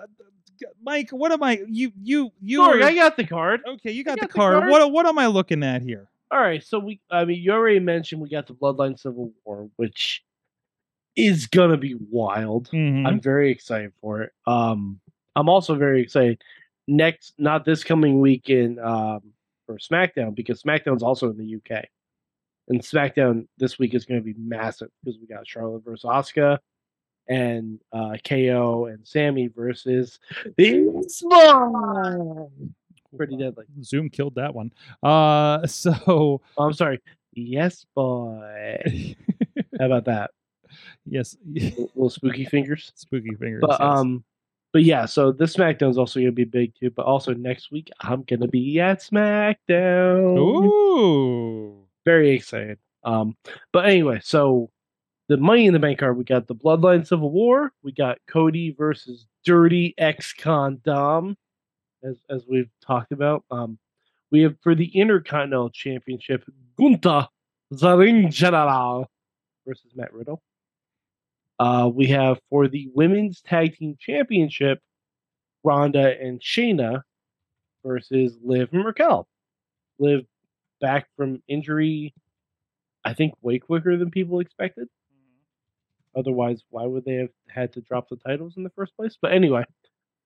[0.82, 1.62] Mike, what am I?
[1.68, 2.58] You you you.
[2.58, 3.60] Sorry, are- I got the card.
[3.66, 4.58] okay, you got, got the the card.
[4.60, 4.70] card.
[4.70, 6.08] What what am I looking at here?
[6.30, 9.68] All right, so we, I mean, you already mentioned we got the Bloodline Civil War,
[9.76, 10.24] which
[11.16, 12.70] is gonna be wild.
[12.70, 13.06] Mhm.
[13.06, 14.32] I'm very excited for it.
[14.46, 15.00] Um,
[15.36, 16.42] I'm also very excited
[16.88, 19.20] next, not this coming weekend, um,
[19.66, 21.84] for SmackDown because SmackDown's also in the UK,
[22.68, 26.58] and SmackDown this week is going to be massive because we got Charlotte versus Asuka,
[27.28, 30.18] and uh, KO and Sammy versus
[30.56, 32.50] the Small.
[33.16, 33.64] Pretty deadly.
[33.82, 34.72] Zoom killed that one.
[35.02, 37.00] Uh, so Oh, I'm sorry.
[37.32, 38.80] Yes, boy.
[39.78, 40.30] How about that?
[41.06, 42.92] yes, Little little spooky fingers.
[42.96, 43.60] spooky fingers.
[43.62, 43.80] But yes.
[43.80, 44.24] um,
[44.72, 46.90] but yeah, so this SmackDown's also gonna be big too.
[46.90, 50.36] But also next week, I'm gonna be at SmackDown.
[50.38, 51.73] Ooh.
[52.04, 52.78] Very excited.
[53.02, 53.36] Um,
[53.72, 54.70] but anyway, so
[55.28, 58.74] the Money in the Bank card, we got the Bloodline Civil War, we got Cody
[58.76, 61.36] versus Dirty Ex Con Dom,
[62.02, 63.44] as as we've talked about.
[63.50, 63.78] Um,
[64.30, 66.44] we have for the Intercontinental Championship,
[66.78, 67.28] Gunther
[67.72, 69.10] General
[69.66, 70.42] versus Matt Riddle.
[71.58, 74.80] Uh, we have for the Women's Tag Team Championship,
[75.62, 77.02] Ronda and Shayna
[77.84, 79.28] versus Liv Raquel.
[79.98, 80.26] Liv
[80.80, 82.14] back from injury,
[83.04, 84.88] I think, way quicker than people expected.
[86.16, 89.18] Otherwise, why would they have had to drop the titles in the first place?
[89.20, 89.64] But anyway,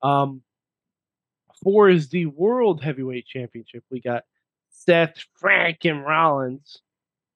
[0.02, 0.42] um,
[1.62, 4.24] for is the World Heavyweight Championship, we got
[4.70, 6.82] Seth Frank, and Rollins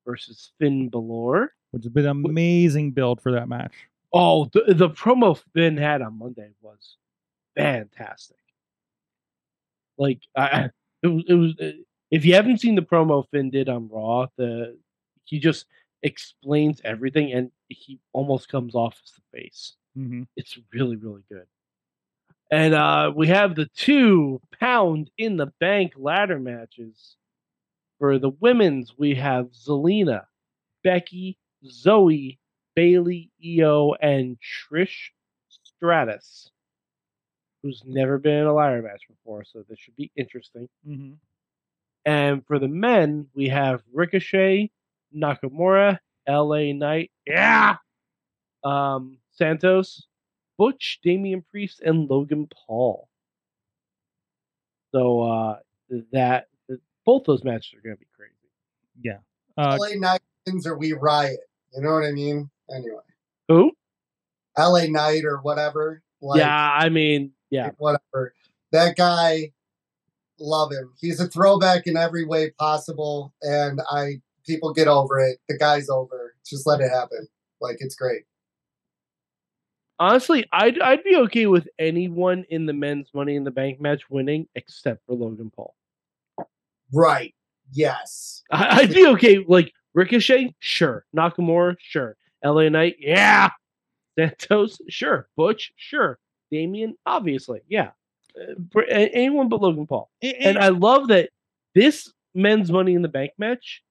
[0.07, 1.53] versus Finn Balor.
[1.71, 3.73] Which has been an amazing build for that match.
[4.13, 6.97] Oh, the, the promo Finn had on Monday was
[7.57, 8.37] fantastic.
[9.97, 10.71] Like, I, I-
[11.03, 11.55] it was, it was.
[12.13, 14.77] If you haven't seen the promo Finn did on Raw, the
[15.25, 15.65] he just
[16.03, 19.73] explains everything, and he almost comes off as the face.
[19.99, 20.25] Mm-hmm.
[20.37, 21.47] It's really, really good.
[22.51, 27.17] And uh, we have the two pound in the bank ladder matches.
[27.99, 30.25] For the women's, we have Zelina,
[30.83, 32.39] Becky, Zoey,
[32.75, 35.11] Bayley, Io, and Trish
[35.49, 36.51] Stratus,
[37.63, 40.69] who's never been in a ladder match before, so this should be interesting.
[40.87, 41.13] Mm-hmm.
[42.05, 44.71] And for the men, we have Ricochet,
[45.15, 45.99] Nakamura,
[46.29, 47.77] LA Knight, yeah,
[48.65, 50.07] um, Santos,
[50.59, 53.09] Butch, Damian Priest, and Logan Paul.
[54.93, 55.59] So uh,
[56.13, 56.49] that
[57.05, 58.33] both those matches are going to be crazy.
[59.03, 59.19] Yeah.
[59.57, 61.41] Uh, LA Knight wins or we riot.
[61.75, 62.51] You know what I mean?
[62.75, 63.03] Anyway,
[63.49, 63.73] Who?
[64.59, 66.03] LA Knight or whatever.
[66.21, 67.65] Like, yeah, I mean, Yeah.
[67.65, 68.35] Like, whatever.
[68.73, 69.53] That guy,
[70.43, 70.93] love him.
[71.01, 75.39] He's a throwback in every way possible, and I people get over it.
[75.49, 76.35] The guy's over.
[76.45, 77.27] Just let it happen.
[77.61, 78.23] Like it's great.
[79.99, 84.11] Honestly, I'd I'd be okay with anyone in the men's Money in the Bank match
[84.11, 85.75] winning except for Logan Paul.
[86.93, 87.35] Right.
[87.73, 88.43] Yes.
[88.51, 89.45] I, I'd be okay.
[89.47, 91.05] Like Ricochet, sure.
[91.17, 92.17] Nakamura, sure.
[92.45, 93.51] LA Knight, yeah.
[94.19, 95.29] Santos, sure.
[95.37, 96.19] Butch, sure.
[96.51, 97.91] Damian, obviously, yeah.
[98.41, 100.11] Uh, for anyone but Logan Paul.
[100.23, 101.31] And- And I love that
[101.75, 103.83] this men's Money in the Bank match,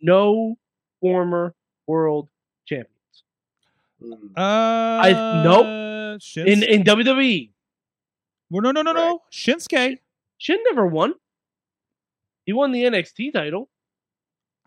[0.00, 0.56] no
[1.00, 1.54] former
[1.86, 2.28] world
[2.66, 2.90] champions
[4.02, 4.36] Mm.
[4.36, 6.20] uh, nope.
[6.20, 7.50] Shins- in in WWE.
[8.50, 9.10] well, no, no, no, no.
[9.12, 9.18] Right.
[9.32, 9.98] Shinsuke.
[10.38, 11.14] Shin never won.
[12.44, 13.70] He won the NXT title.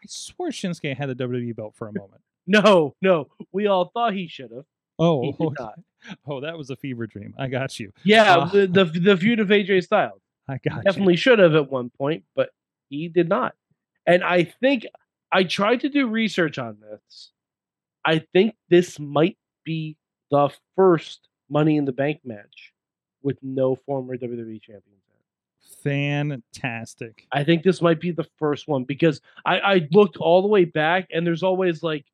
[0.02, 2.22] I swear Shinsuke had the WWE belt for a moment.
[2.48, 4.66] No, no, we all thought he should have.
[4.98, 5.80] Oh, He did not.
[6.28, 7.34] oh, that was a fever dream.
[7.38, 7.92] I got you.
[8.04, 10.22] Yeah, Uh, the, the the feud of AJ Styles.
[10.50, 12.50] I got definitely should have at one point, but
[12.90, 13.54] he did not.
[14.06, 14.86] And I think
[15.32, 17.32] I tried to do research on this.
[18.06, 19.98] I think this might be
[20.32, 22.74] the first Money in the Bank match
[23.22, 24.98] with no former WWE champions.
[25.84, 27.26] Fantastic.
[27.32, 30.66] I think this might be the first one because I, I looked all the way
[30.66, 32.06] back and there's always like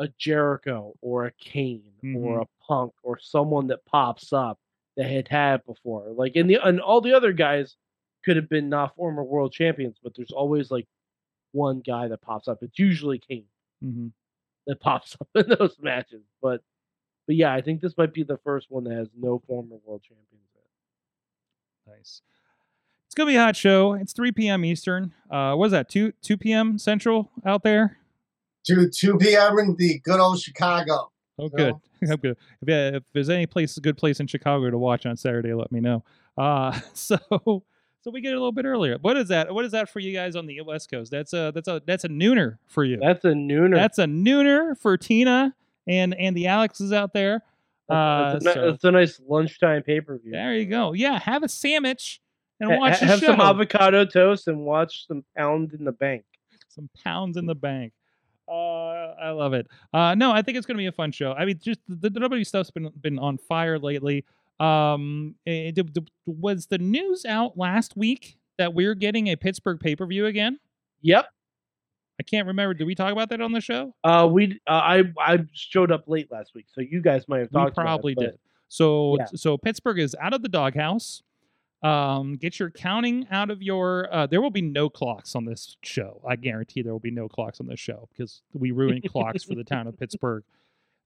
[0.00, 1.84] a Jericho or a Kane
[2.16, 4.58] or a Punk or someone that pops up
[4.96, 6.10] that had had before.
[6.12, 7.76] Like in the and all the other guys
[8.24, 10.86] could have been not former world champions, but there's always like
[11.52, 12.62] one guy that pops up.
[12.62, 13.44] It's usually Kane
[13.80, 14.08] hmm
[14.66, 16.22] that pops up in those matches.
[16.42, 16.62] But
[17.26, 20.02] but yeah, I think this might be the first one that has no former world
[20.02, 20.26] champions.
[21.86, 21.92] in.
[21.92, 22.22] Nice.
[23.06, 23.94] It's gonna be a hot show.
[23.94, 24.64] It's 3 p.m.
[24.64, 25.12] Eastern.
[25.30, 25.88] Uh, what is that?
[25.88, 26.78] 2 2 p.m.
[26.78, 27.99] Central out there.
[28.66, 29.58] Two two p.m.
[29.58, 31.10] in the good old Chicago.
[31.38, 31.74] Oh, good.
[32.02, 32.36] I'm good.
[32.60, 35.54] If, yeah, if there's any place, a good place in Chicago to watch on Saturday,
[35.54, 36.04] let me know.
[36.36, 37.16] Uh, so
[38.02, 38.98] so we get a little bit earlier.
[39.00, 39.52] What is that?
[39.54, 41.10] What is that for you guys on the West Coast?
[41.10, 42.98] That's a that's a that's a nooner for you.
[43.00, 43.74] That's a nooner.
[43.76, 45.54] That's a nooner for Tina
[45.86, 47.42] and and the Alexes out there.
[47.88, 50.32] Uh, that's, a, so- that's a nice lunchtime pay per view.
[50.32, 50.92] there you go.
[50.92, 52.20] Yeah, have a sandwich
[52.60, 53.26] and Ha- watch ha- the have show.
[53.26, 56.24] some avocado toast and watch some pound in the bank.
[56.68, 57.92] some pounds in the bank.
[58.50, 59.68] Uh, I love it.
[59.94, 61.32] Uh, no, I think it's going to be a fun show.
[61.32, 64.24] I mean, just the, the WWE stuff's been been on fire lately.
[64.58, 69.78] Um, eh, d- d- was the news out last week that we're getting a Pittsburgh
[69.80, 70.58] pay per view again?
[71.02, 71.26] Yep.
[72.18, 72.74] I can't remember.
[72.74, 73.94] Did we talk about that on the show?
[74.04, 77.48] Uh, we uh, I I showed up late last week, so you guys might have
[77.52, 77.72] We talked.
[77.72, 78.38] about it, probably but did.
[78.68, 79.26] So Yeah.
[79.34, 81.22] so Pittsburgh is out of the doghouse.
[81.82, 84.08] Um, get your counting out of your.
[84.12, 86.20] Uh, there will be no clocks on this show.
[86.28, 89.54] I guarantee there will be no clocks on this show because we ruined clocks for
[89.54, 90.44] the town of Pittsburgh.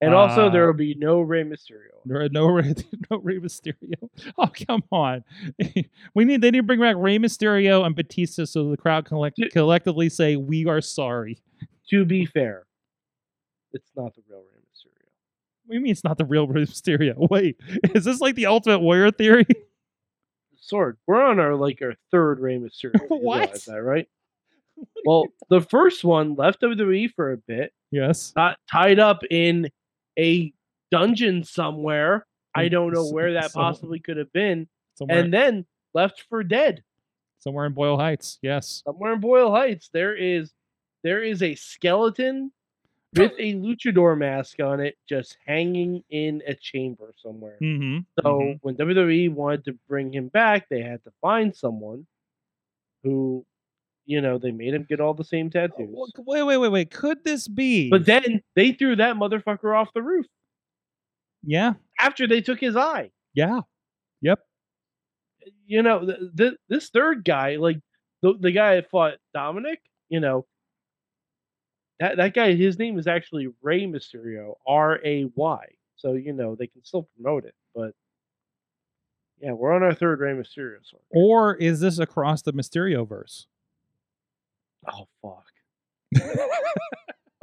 [0.01, 1.95] And also, Uh, there will be no Rey Mysterio.
[2.05, 2.75] There are no Rey,
[3.11, 3.95] no Rey Mysterio.
[4.37, 5.23] Oh come on,
[6.15, 9.39] we need they need to bring back Rey Mysterio and Batista so the crowd collect,
[9.53, 11.39] collectively say we are sorry.
[11.91, 12.67] To be fair,
[13.73, 15.07] it's not the real Rey Mysterio.
[15.67, 17.31] What do you mean it's not the real Rey Mysterio?
[17.31, 17.61] Wait,
[17.95, 19.47] is this like the Ultimate Warrior theory?
[20.65, 20.97] Sword.
[21.07, 23.01] We're on our like our third Rey Mysterio.
[23.09, 23.53] What?
[23.67, 24.09] That right?
[25.07, 28.33] Well, the first one left WWE for a bit, yes.
[28.35, 29.69] got tied up in
[30.19, 30.53] a
[30.91, 32.27] dungeon somewhere.
[32.57, 36.83] I don't know where that possibly could have been, Somewhere, and then left for dead.
[37.39, 38.39] somewhere in Boyle Heights.
[38.43, 38.83] Yes.
[38.85, 40.53] somewhere in Boyle Heights, there is
[41.05, 42.51] there is a skeleton
[43.17, 47.59] with a luchador mask on it, just hanging in a chamber somewhere.
[47.63, 47.99] Mm-hmm.
[48.23, 52.07] So when WWE wanted to bring him back, they had to find someone
[53.03, 53.45] who,
[54.07, 55.89] you know, they made him get all the same tattoos.
[56.17, 56.91] Wait, wait, wait, wait.
[56.91, 57.91] Could this be?
[57.91, 60.27] But then they threw that motherfucker off the roof
[61.47, 63.11] yeah, after they took his eye.
[63.35, 63.61] yeah,
[64.21, 64.41] yep.
[65.67, 67.79] You know, th- th- this third guy, like
[68.23, 70.47] the the guy that fought Dominic, you know,
[72.01, 75.65] that that guy, his name is actually Ray Mysterio, R A Y.
[75.97, 77.93] So you know they can still promote it, but
[79.41, 80.79] yeah, we're on our third Ray Mysterio.
[81.11, 83.47] Or is this across the Mysterio verse?
[84.91, 85.47] Oh fuck.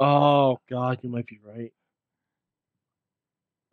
[0.00, 1.72] Oh god, you might be right.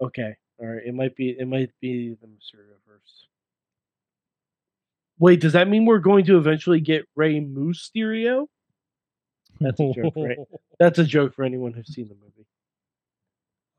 [0.01, 0.82] Okay, all right.
[0.86, 1.36] It might be.
[1.38, 3.27] It might be the Mysterio verse.
[5.17, 8.47] Wait, does that mean we're going to eventually get Ray Mysterio?
[9.62, 10.38] That's a joke, right?
[10.80, 12.47] That's a joke for anyone who's seen the movie.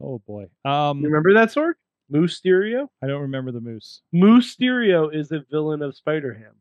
[0.03, 0.47] Oh boy.
[0.64, 1.76] Um, You remember that sword?
[2.12, 2.89] Mysterio?
[3.03, 4.03] I don't remember the moose.
[4.12, 6.55] Moose Mysterio is the villain of Spider Ham.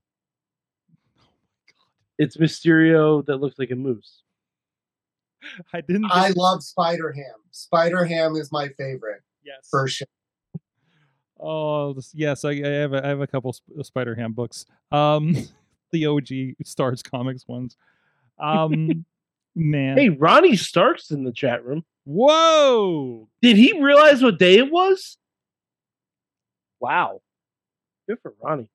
[2.18, 4.24] It's Mysterio that looks like a moose.
[5.74, 6.06] I didn't.
[6.12, 7.36] I think- love Spider Ham.
[7.52, 9.68] Spider Ham is my favorite yes.
[9.70, 10.08] for sure.
[11.40, 14.66] Oh this- yes, I, I have a, I have a couple Sp- Spider Ham books.
[14.92, 15.36] Um,
[15.92, 16.28] the OG
[16.66, 17.78] Stars Comics ones.
[18.40, 19.06] Um,
[19.56, 19.98] man.
[19.98, 21.84] Hey, Ronnie Stark's in the chat room.
[22.06, 23.28] Whoa!
[23.42, 25.18] Did he realize what day it was?
[26.80, 27.22] Wow.
[28.08, 28.70] Good for Ronnie.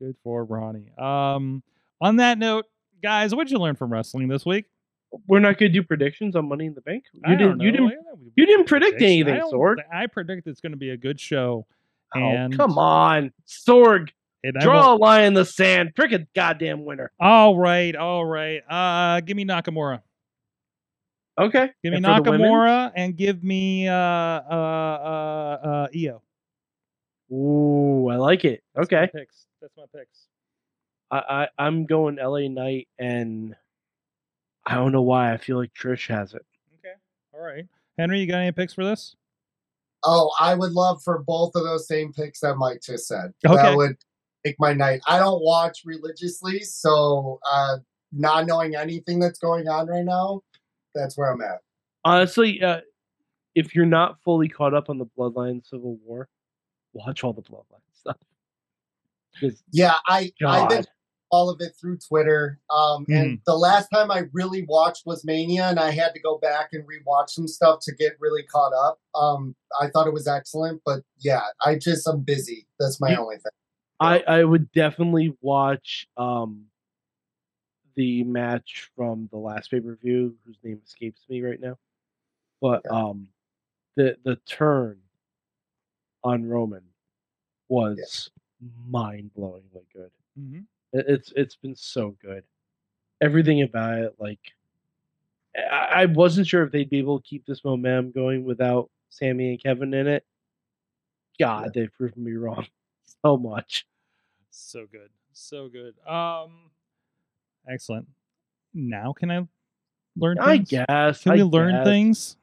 [0.00, 0.90] Good for Ronnie.
[0.98, 1.62] Um,
[2.00, 2.66] on that note,
[3.02, 4.64] guys, what'd you learn from wrestling this week?
[5.28, 7.04] We're not going to do predictions on Money in the Bank.
[7.12, 7.60] You didn't.
[7.60, 7.92] You didn't.
[8.34, 9.76] You didn't predict anything, I Sorg.
[9.92, 11.66] I predict it's going to be a good show.
[12.14, 14.08] Oh, and come on, Sorg.
[14.44, 15.94] And Draw won't- a line in the sand.
[15.94, 17.12] Pick a goddamn winner.
[17.20, 18.60] All right, all right.
[18.68, 20.00] Uh, give me Nakamura.
[21.38, 21.70] Okay.
[21.82, 22.50] Give me And for the women?
[22.50, 26.22] Nakamura and give me uh uh uh uh Io.
[27.32, 28.62] Ooh, I like it.
[28.74, 29.10] That's my Okay.
[29.14, 29.46] picks.
[29.60, 30.26] That's my picks.
[31.10, 33.54] I, I I'm going LA Knight, and
[34.66, 36.44] I don't know why I feel like Trish has it.
[36.78, 36.94] Okay.
[37.32, 37.64] All right.
[37.98, 39.16] Henry, you got any picks for this?
[40.04, 43.32] Oh, I would love for both of those same picks that Mike just said.
[43.46, 43.54] Okay.
[43.56, 43.96] That would
[44.44, 45.00] make my night.
[45.06, 47.76] I don't watch religiously, so uh,
[48.12, 50.42] not knowing anything that's going on right now,
[50.94, 51.60] that's where I'm at.
[52.04, 52.80] Honestly, uh,
[53.54, 56.28] if you're not fully caught up on the Bloodline Civil War,
[56.92, 58.16] watch all the Bloodline stuff.
[59.70, 60.84] Yeah, I I've been
[61.30, 62.58] all of it through Twitter.
[62.70, 63.12] Um, Mm-hmm.
[63.14, 66.68] and the last time I really watched was Mania, and I had to go back
[66.72, 68.98] and rewatch some stuff to get really caught up.
[69.14, 72.66] Um, I thought it was excellent, but yeah, I just I'm busy.
[72.78, 73.52] That's my You- only thing.
[74.02, 76.66] I I would definitely watch um
[77.94, 81.78] the match from the last pay per view, whose name escapes me right now.
[82.60, 82.94] But Okay.
[82.94, 83.28] um,
[83.96, 84.98] the the turn
[86.24, 86.82] on Roman
[87.68, 88.30] was
[88.88, 90.10] mind blowingly good.
[90.38, 90.60] Mm-hmm.
[90.92, 92.44] It- It's it's been so good.
[93.20, 94.40] Everything about it, like
[95.56, 99.50] I, I wasn't sure if they'd be able to keep this momentum going without Sammy
[99.50, 100.24] and Kevin in it.
[101.38, 102.66] God, they've proven me wrong
[103.24, 103.86] so much.
[104.52, 105.08] So good.
[105.32, 105.94] So good.
[106.06, 106.70] Um
[107.68, 108.06] excellent.
[108.74, 109.46] Now can I
[110.16, 110.68] learn I things?
[110.70, 111.22] guess.
[111.22, 111.84] Can I we learn guess.
[111.86, 112.36] things?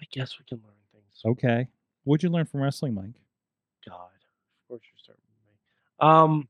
[0.00, 1.22] I guess we can learn things.
[1.24, 1.68] Okay.
[2.04, 3.20] What'd you learn from wrestling, Mike?
[3.86, 6.08] God, of course you're starting with me.
[6.08, 6.48] Um,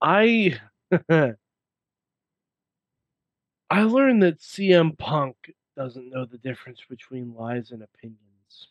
[0.00, 0.58] I
[3.70, 5.36] I learned that CM Punk
[5.76, 8.68] doesn't know the difference between lies and opinions.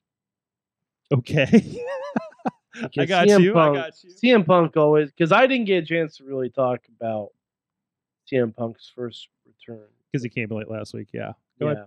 [1.14, 1.80] Okay.
[2.98, 3.54] I got CM you.
[3.54, 4.10] Punk, I got you.
[4.12, 7.32] CM Punk always because I didn't get a chance to really talk about
[8.32, 9.88] CM Punk's first return.
[10.12, 11.10] Because he came late last week.
[11.14, 11.34] Yeah.
[11.60, 11.72] Go yeah.
[11.72, 11.86] ahead.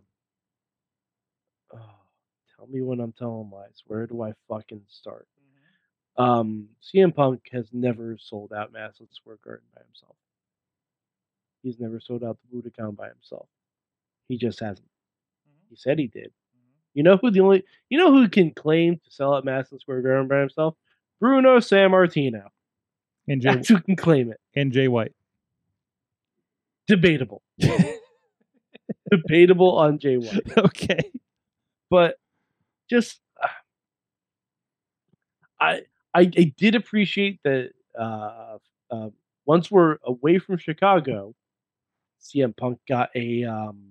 [1.75, 1.79] Oh,
[2.57, 3.83] tell me when I'm telling lies.
[3.87, 5.27] Where do I fucking start?
[6.19, 6.23] Mm-hmm.
[6.23, 10.17] Um, CM Punk has never sold out Madison Square Garden by himself.
[11.63, 13.47] He's never sold out the Budokan by himself.
[14.29, 14.89] He just hasn't.
[15.69, 16.33] He said he did.
[16.95, 20.03] You know who the only you know who can claim to sell at Madison Square
[20.03, 20.75] Garden by himself?
[21.21, 22.45] Bruno Sammartino.
[23.29, 24.41] And Jay That's who can claim it.
[24.57, 25.13] and Jay White.
[26.89, 27.43] Debatable.
[29.11, 30.43] Debatable on Jay White.
[30.59, 31.11] okay.
[31.89, 32.17] but
[32.89, 33.49] just uh,
[35.61, 35.83] I,
[36.15, 38.59] I I did appreciate that uh,
[38.91, 39.11] uh,
[39.47, 41.35] once we're away from Chicago,
[42.21, 43.90] CM Punk got a um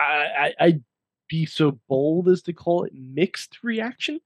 [0.00, 0.84] I, I I'd
[1.28, 4.20] be so bold as to call it mixed reaction.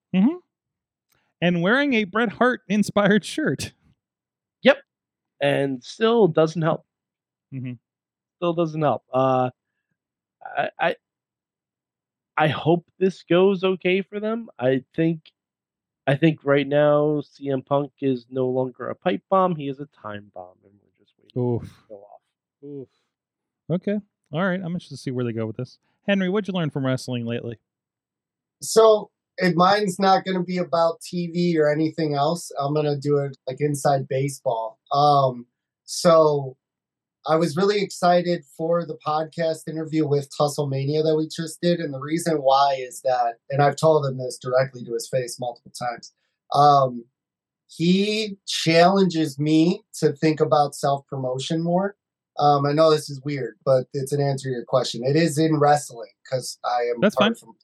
[1.43, 3.73] And wearing a Bret Hart inspired shirt.
[4.63, 4.79] Yep,
[5.41, 6.87] and still doesn't help.
[7.53, 7.79] Mhm.
[8.37, 9.05] Still doesn't help.
[9.13, 9.51] Uh,
[10.57, 10.97] I, I
[12.37, 14.49] I hope this goes okay for them.
[14.59, 15.31] I think
[16.07, 19.55] I think right now CM Punk is no longer a pipe bomb.
[19.57, 21.63] He is a time bomb, and we're just waiting Oof.
[21.63, 22.21] to go off.
[22.65, 22.89] Oof.
[23.71, 24.01] Okay.
[24.35, 24.61] All right.
[24.61, 25.79] I'm interested to see where they go with this.
[26.09, 27.59] Henry, what'd you learn from wrestling lately?
[28.61, 32.99] So if mine's not going to be about TV or anything else, I'm going to
[32.99, 34.81] do it like inside baseball.
[34.93, 35.47] Um,
[35.85, 36.57] so
[37.27, 41.95] I was really excited for the podcast interview with Tusslemania that we just did, and
[41.95, 45.73] the reason why is that, and I've told him this directly to his face multiple
[45.79, 46.13] times.
[46.53, 47.05] Um,
[47.67, 51.97] he challenges me to think about self promotion more.
[52.39, 55.05] Um, I know this is weird, but it's an answer to your question.
[55.05, 57.35] It is in wrestling because I am That's fine.
[57.35, 57.55] from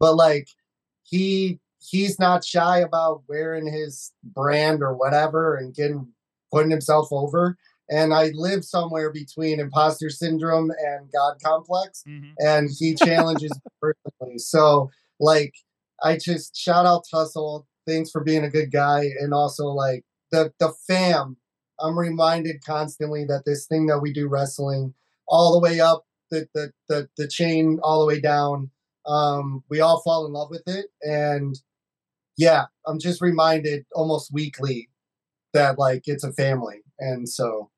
[0.00, 0.48] but like
[1.02, 6.08] he he's not shy about wearing his brand or whatever and getting
[6.52, 7.56] putting himself over.
[7.90, 12.02] And i live somewhere between imposter syndrome and god complex
[12.38, 14.38] and he challenges personally.
[14.38, 14.90] So
[15.20, 15.54] like
[16.02, 17.66] i just shout out tussle.
[17.86, 19.06] Thanks for being a good guy.
[19.20, 21.36] And also like the the fam
[21.80, 24.94] i'm reminded constantly that this thing that we do wrestling
[25.26, 28.70] all the way up the the the, the chain all the way down
[29.06, 31.58] um, we all fall in love with it and
[32.38, 34.88] yeah, I'm just reminded almost weekly
[35.52, 37.70] that like it's a family, and so,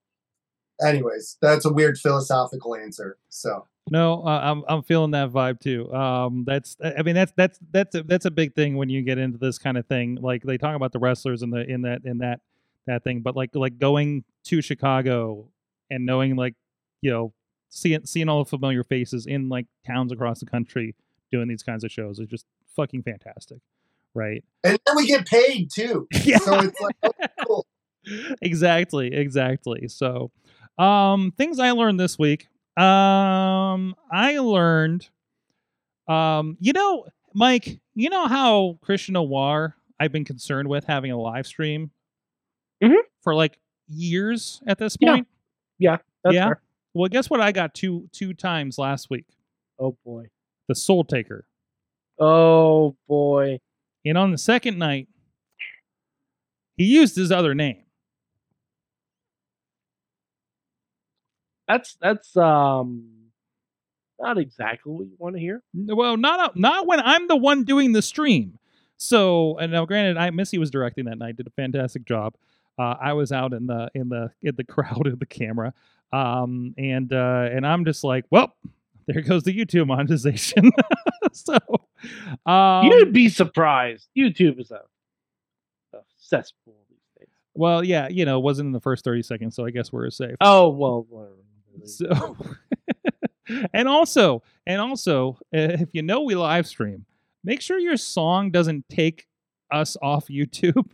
[0.87, 3.17] anyways, that's a weird philosophical answer.
[3.31, 5.93] So No, uh, I'm I'm feeling that vibe too.
[5.95, 9.17] Um, that's I mean that's that's that's a, that's a big thing when you get
[9.17, 10.19] into this kind of thing.
[10.21, 12.41] Like they talk about the wrestlers in the in that in that
[12.87, 15.49] that thing, but like like going to Chicago
[15.91, 16.55] and knowing like
[17.03, 17.33] you know
[17.69, 20.95] seeing seeing all the familiar faces in like towns across the country
[21.31, 22.47] doing these kinds of shows is just
[22.77, 23.59] fucking fantastic,
[24.15, 24.45] right?
[24.65, 26.07] and then we get paid too.
[26.25, 26.39] Yeah.
[26.39, 27.13] So it's like oh,
[27.47, 27.67] cool.
[28.43, 29.89] exactly, exactly.
[29.89, 30.31] So,
[30.79, 32.49] um, things I learned this week.
[32.77, 35.09] Um, I learned,
[36.09, 41.19] um, you know, Mike, you know how Christian Noir I've been concerned with having a
[41.19, 41.91] live stream
[42.83, 43.03] Mhm.
[43.23, 43.59] for like
[43.89, 45.15] years at this Yeah.
[45.17, 45.29] point.
[46.23, 46.47] That's Yeah.
[46.49, 46.63] fair.
[46.95, 47.41] Well, guess what?
[47.41, 49.27] I got two two times last week.
[49.79, 50.27] Oh boy.
[50.69, 51.47] The Soul Taker,
[52.19, 53.61] Oh boy.
[54.05, 55.09] and on the second night,
[56.77, 57.85] he used his other name.
[61.69, 63.09] That's that's um
[64.19, 65.63] not exactly what you want to hear.
[65.75, 68.59] Well, not not when I'm the one doing the stream.
[68.97, 72.35] So, and now granted, I Missy was directing that night, did a fantastic job.
[72.81, 75.75] Uh, I was out in the in the in the crowd of the camera,
[76.15, 78.57] um, and uh, and I'm just like, well,
[79.07, 80.71] there goes the YouTube monetization.
[81.33, 81.59] so,
[82.47, 84.09] um, You'd be surprised.
[84.17, 84.81] YouTube is a,
[85.93, 87.29] a cesspool these days.
[87.55, 90.09] well, yeah, you know, it wasn't in the first 30 seconds, so I guess we're
[90.09, 90.37] safe.
[90.41, 91.07] Oh well.
[91.09, 91.35] whatever.
[91.85, 92.37] So,
[93.75, 97.05] and also, and also, uh, if you know we live stream,
[97.45, 99.27] make sure your song doesn't take
[99.71, 100.89] us off YouTube.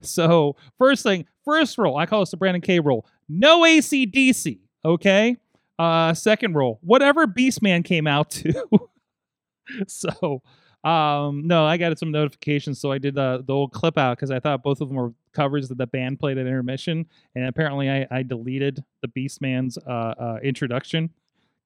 [0.00, 3.06] So, first thing, first rule, I call this the Brandon K rule.
[3.28, 5.36] No ACDC, okay?
[5.78, 8.66] Uh, second rule, whatever Beastman came out to.
[9.86, 10.42] so,
[10.84, 14.30] um, no, I got some notifications, so I did the the old clip out because
[14.30, 17.90] I thought both of them were covers that the band played at intermission, and apparently
[17.90, 21.10] I, I deleted the Beastman's uh, uh, introduction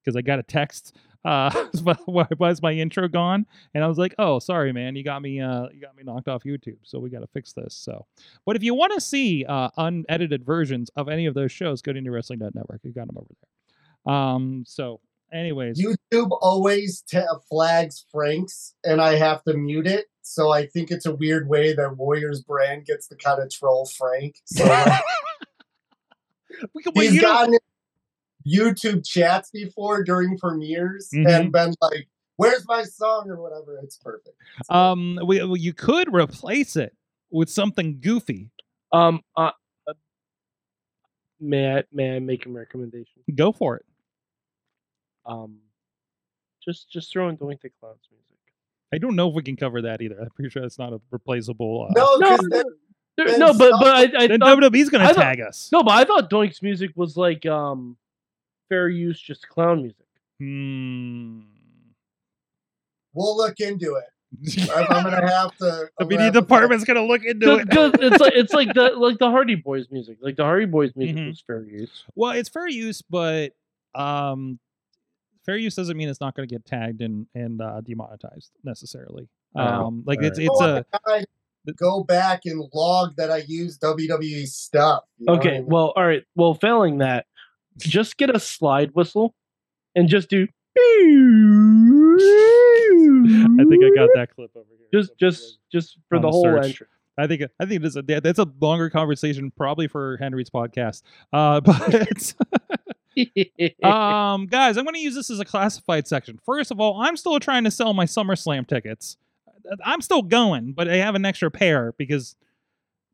[0.03, 0.95] because I got a text.
[1.23, 1.67] Uh,
[2.05, 3.45] why why is my intro gone?
[3.73, 6.27] And I was like, oh, sorry, man, you got me uh, you got me knocked
[6.27, 7.75] off YouTube, so we got to fix this.
[7.75, 8.05] So,
[8.45, 11.93] but if you want to see uh, unedited versions of any of those shows, go
[11.93, 12.81] to IndyWrestling.network.
[12.83, 14.13] You got them over there.
[14.13, 14.99] Um, so,
[15.31, 20.05] anyways, YouTube always ta flags Frank's, and I have to mute it.
[20.23, 23.85] So I think it's a weird way that Warriors brand gets to kind of troll
[23.85, 24.35] Frank.
[24.45, 25.01] So like,
[26.73, 27.55] we can, well, he's gotten
[28.47, 31.27] YouTube chats before during premieres Mhm.
[31.29, 32.07] and been like,
[32.37, 33.79] "Where's my song?" or whatever.
[33.83, 34.35] It's perfect.
[34.65, 36.95] So, um, we, well, you could replace it
[37.29, 38.49] with something goofy.
[38.91, 39.21] Um.
[39.37, 39.51] Uh,
[39.87, 39.93] uh,
[41.39, 43.23] may I may I make a recommendation?
[43.35, 43.85] Go for it.
[45.25, 45.59] Um.
[46.63, 48.27] Just just throw in Doink the Clown's music.
[48.93, 50.19] I don't know if we can cover that either.
[50.21, 51.87] I'm pretty sure it's not a replaceable.
[51.89, 52.63] Uh, no, No, because no,
[53.17, 55.41] there- then no, but but I, I then thought, WWE's going I to thought- tag
[55.41, 55.69] us.
[55.71, 57.97] no, but I thought Doink's music was like um,
[58.71, 60.05] fair use, just clown music.
[60.39, 61.41] Hmm.
[63.13, 64.05] we'll look into it.
[64.73, 65.65] I'm, I'm gonna have to.
[65.65, 67.67] The I'm media department's going to look into it.
[67.69, 70.19] It's like it's like the like the Hardy Boys music.
[70.21, 71.27] Like the Hardy Boys music Mhm.
[71.27, 72.05] was fair use.
[72.15, 73.51] Well, it's fair use, but
[73.93, 74.57] um,
[75.45, 79.27] fair use doesn't mean it's not going to get tagged and and uh, demonetized necessarily.
[79.53, 80.85] Oh, Um, like it's alright.
[80.85, 81.25] it's Oh, a I
[81.75, 85.03] go back and log that I use WWE stuff.
[85.17, 86.23] you know what I Okay, well, all right.
[86.35, 87.25] Well, failing that,
[87.77, 89.33] just get a slide whistle
[89.95, 90.47] and just do.
[90.77, 90.83] I
[93.65, 94.87] think I got that clip over here.
[94.93, 96.65] Just just just for the whole search.
[96.65, 96.91] entrance.
[97.17, 101.03] I think I think it is a that's a longer conversation probably for Henry's podcast.
[101.33, 102.33] Uh, but
[103.83, 106.39] um, guys, I'm going to use this as a classified section.
[106.45, 109.17] First of all, I'm still trying to sell my SummerSlam tickets.
[109.83, 112.35] I'm still going, but I have an extra pair because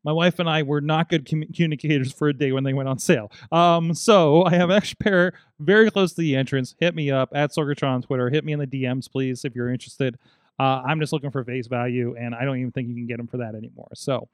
[0.08, 2.98] my wife and I were not good communicators for a day when they went on
[2.98, 3.30] sale.
[3.52, 6.74] Um, so I have an extra pair very close to the entrance.
[6.80, 8.30] Hit me up at Sorgatron on Twitter.
[8.30, 10.18] Hit me in the DMs, please, if you're interested.
[10.58, 13.18] Uh, I'm just looking for face value, and I don't even think you can get
[13.18, 13.90] them for that anymore.
[13.92, 14.30] So,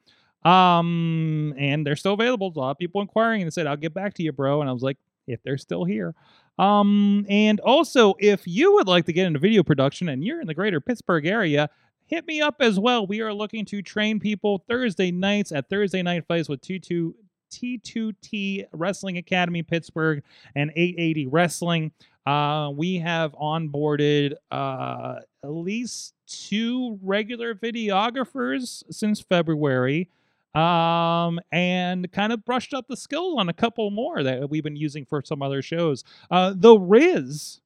[0.49, 2.53] um, and they're still available.
[2.55, 4.73] A lot of people inquiring and said, "I'll get back to you, bro." And I
[4.73, 4.97] was like,
[5.27, 6.15] "If they're still here."
[6.57, 10.47] Um, and also, if you would like to get into video production and you're in
[10.47, 11.69] the greater Pittsburgh area,
[12.05, 13.05] hit me up as well.
[13.05, 17.13] We are looking to train people Thursday nights at Thursday Night Fights with T2
[17.51, 20.23] T2T Wrestling Academy Pittsburgh
[20.55, 21.91] and 880 Wrestling.
[22.25, 30.09] Uh, we have onboarded uh, at least two regular videographers since February
[30.55, 34.75] um, and kind of brushed up the skills on a couple more that we've been
[34.75, 36.03] using for some other shows.
[36.31, 37.61] Uh, the Riz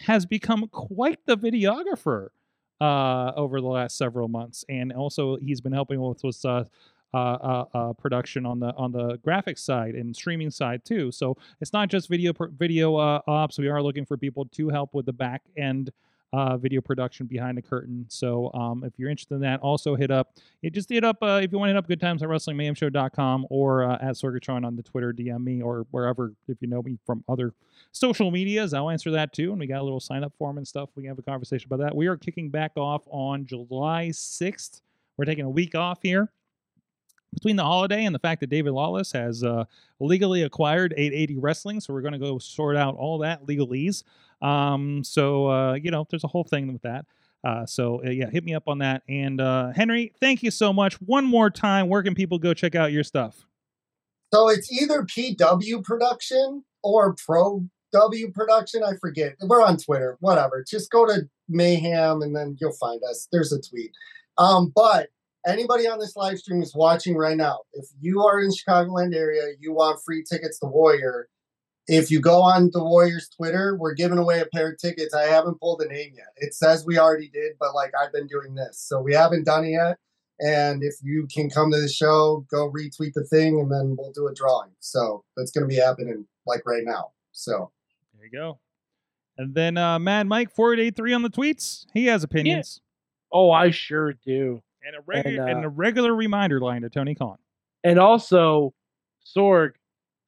[0.00, 2.28] has become quite the videographer
[2.80, 6.64] uh, over the last several months, and also he's been helping with with uh,
[7.14, 11.10] uh, uh, uh, production on the on the graphics side and streaming side too.
[11.10, 13.58] So it's not just video video uh, ops.
[13.58, 15.90] We are looking for people to help with the back end
[16.36, 18.04] uh, video production behind the curtain.
[18.08, 20.34] So um, if you're interested in that, also hit up.
[20.62, 23.46] It just hit up uh, if you want to hit up Good Times at WrestlingMayhemShow.com
[23.48, 26.98] or uh, at Sorgatron on the Twitter, DM me or wherever if you know me
[27.06, 27.54] from other
[27.92, 28.74] social medias.
[28.74, 29.50] I'll answer that too.
[29.52, 30.90] And we got a little sign up form and stuff.
[30.94, 31.96] We can have a conversation about that.
[31.96, 34.82] We are kicking back off on July 6th.
[35.16, 36.30] We're taking a week off here
[37.34, 39.64] between the holiday and the fact that David Lawless has uh,
[40.00, 44.02] legally acquired 880 Wrestling, so we're going to go sort out all that legalese.
[44.42, 47.06] Um, so uh, you know, there's a whole thing with that.
[47.44, 49.02] Uh, so uh, yeah, hit me up on that.
[49.08, 50.94] And uh, Henry, thank you so much.
[51.00, 53.46] One more time, where can people go check out your stuff?
[54.34, 58.82] So it's either PW production or Pro W production.
[58.82, 59.36] I forget.
[59.40, 60.16] We're on Twitter.
[60.20, 60.64] Whatever.
[60.68, 63.28] Just go to Mayhem and then you'll find us.
[63.30, 63.92] There's a tweet.
[64.38, 65.08] Um, but
[65.46, 67.60] anybody on this live stream is watching right now.
[67.72, 71.28] If you are in Chicagoland area, you want free tickets to Warrior.
[71.88, 75.14] If you go on the Warriors Twitter, we're giving away a pair of tickets.
[75.14, 76.26] I haven't pulled the name yet.
[76.36, 79.64] It says we already did, but like I've been doing this, so we haven't done
[79.64, 79.96] it yet.
[80.40, 84.12] And if you can come to the show, go retweet the thing, and then we'll
[84.12, 84.70] do a drawing.
[84.80, 87.12] So that's going to be happening like right now.
[87.32, 87.70] So
[88.14, 88.58] There you go.
[89.38, 91.86] And then uh, Mad Mike four eight eight three on the tweets.
[91.94, 92.80] He has opinions.
[93.32, 94.62] Oh, I sure do.
[94.86, 97.38] And a regular And, and, uh, a regular reminder line to Tony Khan.
[97.84, 98.72] And also,
[99.24, 99.72] Sorg,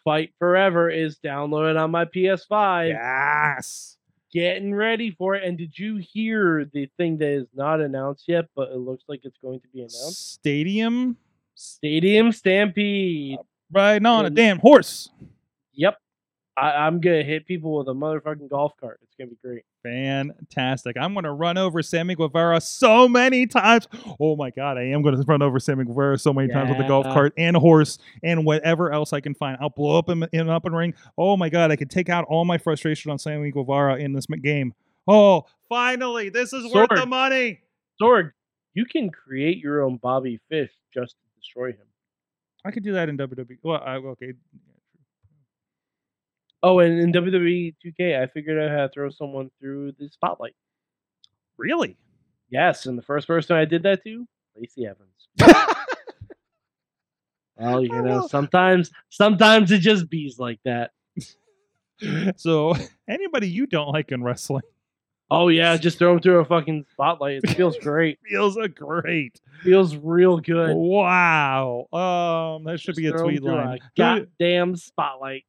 [0.04, 2.88] Fight Forever is downloaded on my PS5.
[2.88, 3.96] Yes.
[4.32, 5.44] Getting ready for it.
[5.44, 9.20] And did you hear the thing that is not announced yet, but it looks like
[9.24, 10.32] it's going to be announced?
[10.34, 11.16] Stadium
[11.54, 13.38] Stadium Stampede.
[13.72, 14.34] riding on a Mm.
[14.34, 15.10] damn horse.
[15.74, 15.96] Yep.
[16.58, 19.00] I, I'm gonna hit people with a motherfucking golf cart.
[19.02, 19.64] It's gonna be great.
[19.84, 20.96] Fantastic.
[20.98, 23.86] I'm going to run over Sammy Guevara so many times.
[24.20, 26.78] Oh my God, I am going to run over Sammy Guevara so many times with
[26.78, 29.56] the golf cart and a horse and whatever else I can find.
[29.60, 30.94] I'll blow up in, in up and ring.
[31.16, 34.26] Oh my God, I could take out all my frustration on Sammy Guevara in this
[34.26, 34.74] game.
[35.06, 37.60] Oh, finally, this is worth the money.
[38.02, 38.32] Sorg,
[38.74, 41.86] you can create your own Bobby Fish just to destroy him.
[42.64, 43.58] I could do that in WWE.
[43.62, 44.32] Well, I, okay.
[46.62, 50.54] Oh, and in WWE 2K, I figured out how to throw someone through the spotlight.
[51.56, 51.96] Really?
[52.50, 54.26] Yes, and the first person I did that to,
[54.56, 55.28] Lacey Evans.
[57.60, 60.92] Well, you I know, sometimes sometimes it just bees like that.
[62.36, 62.72] so,
[63.08, 64.62] anybody you don't like in wrestling
[65.30, 67.42] Oh yeah, just throw them through a fucking spotlight.
[67.44, 68.18] It feels great.
[68.26, 69.40] feels a great.
[69.62, 70.74] feels real good.
[70.74, 71.86] Wow.
[71.92, 73.78] Um, that should Just be a tweet line.
[73.78, 75.44] A goddamn spotlight.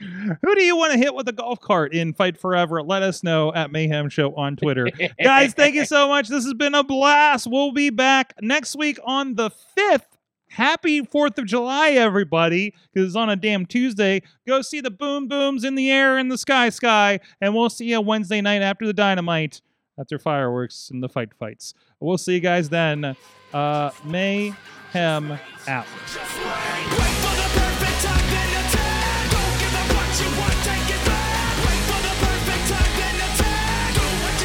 [0.00, 2.82] Who do you want to hit with a golf cart in Fight Forever?
[2.82, 4.88] Let us know at Mayhem Show on Twitter.
[5.22, 6.28] Guys, thank you so much.
[6.28, 7.46] This has been a blast.
[7.46, 10.06] We'll be back next week on the 5th.
[10.48, 14.20] Happy 4th of July, everybody, because it's on a damn Tuesday.
[14.48, 17.90] Go see the boom booms in the air in the sky sky, and we'll see
[17.90, 19.60] you Wednesday night after the dynamite,
[19.98, 21.74] after fireworks and the fight fights.
[22.00, 23.14] We'll see you guys then.
[23.52, 25.86] Uh, Mayhem out.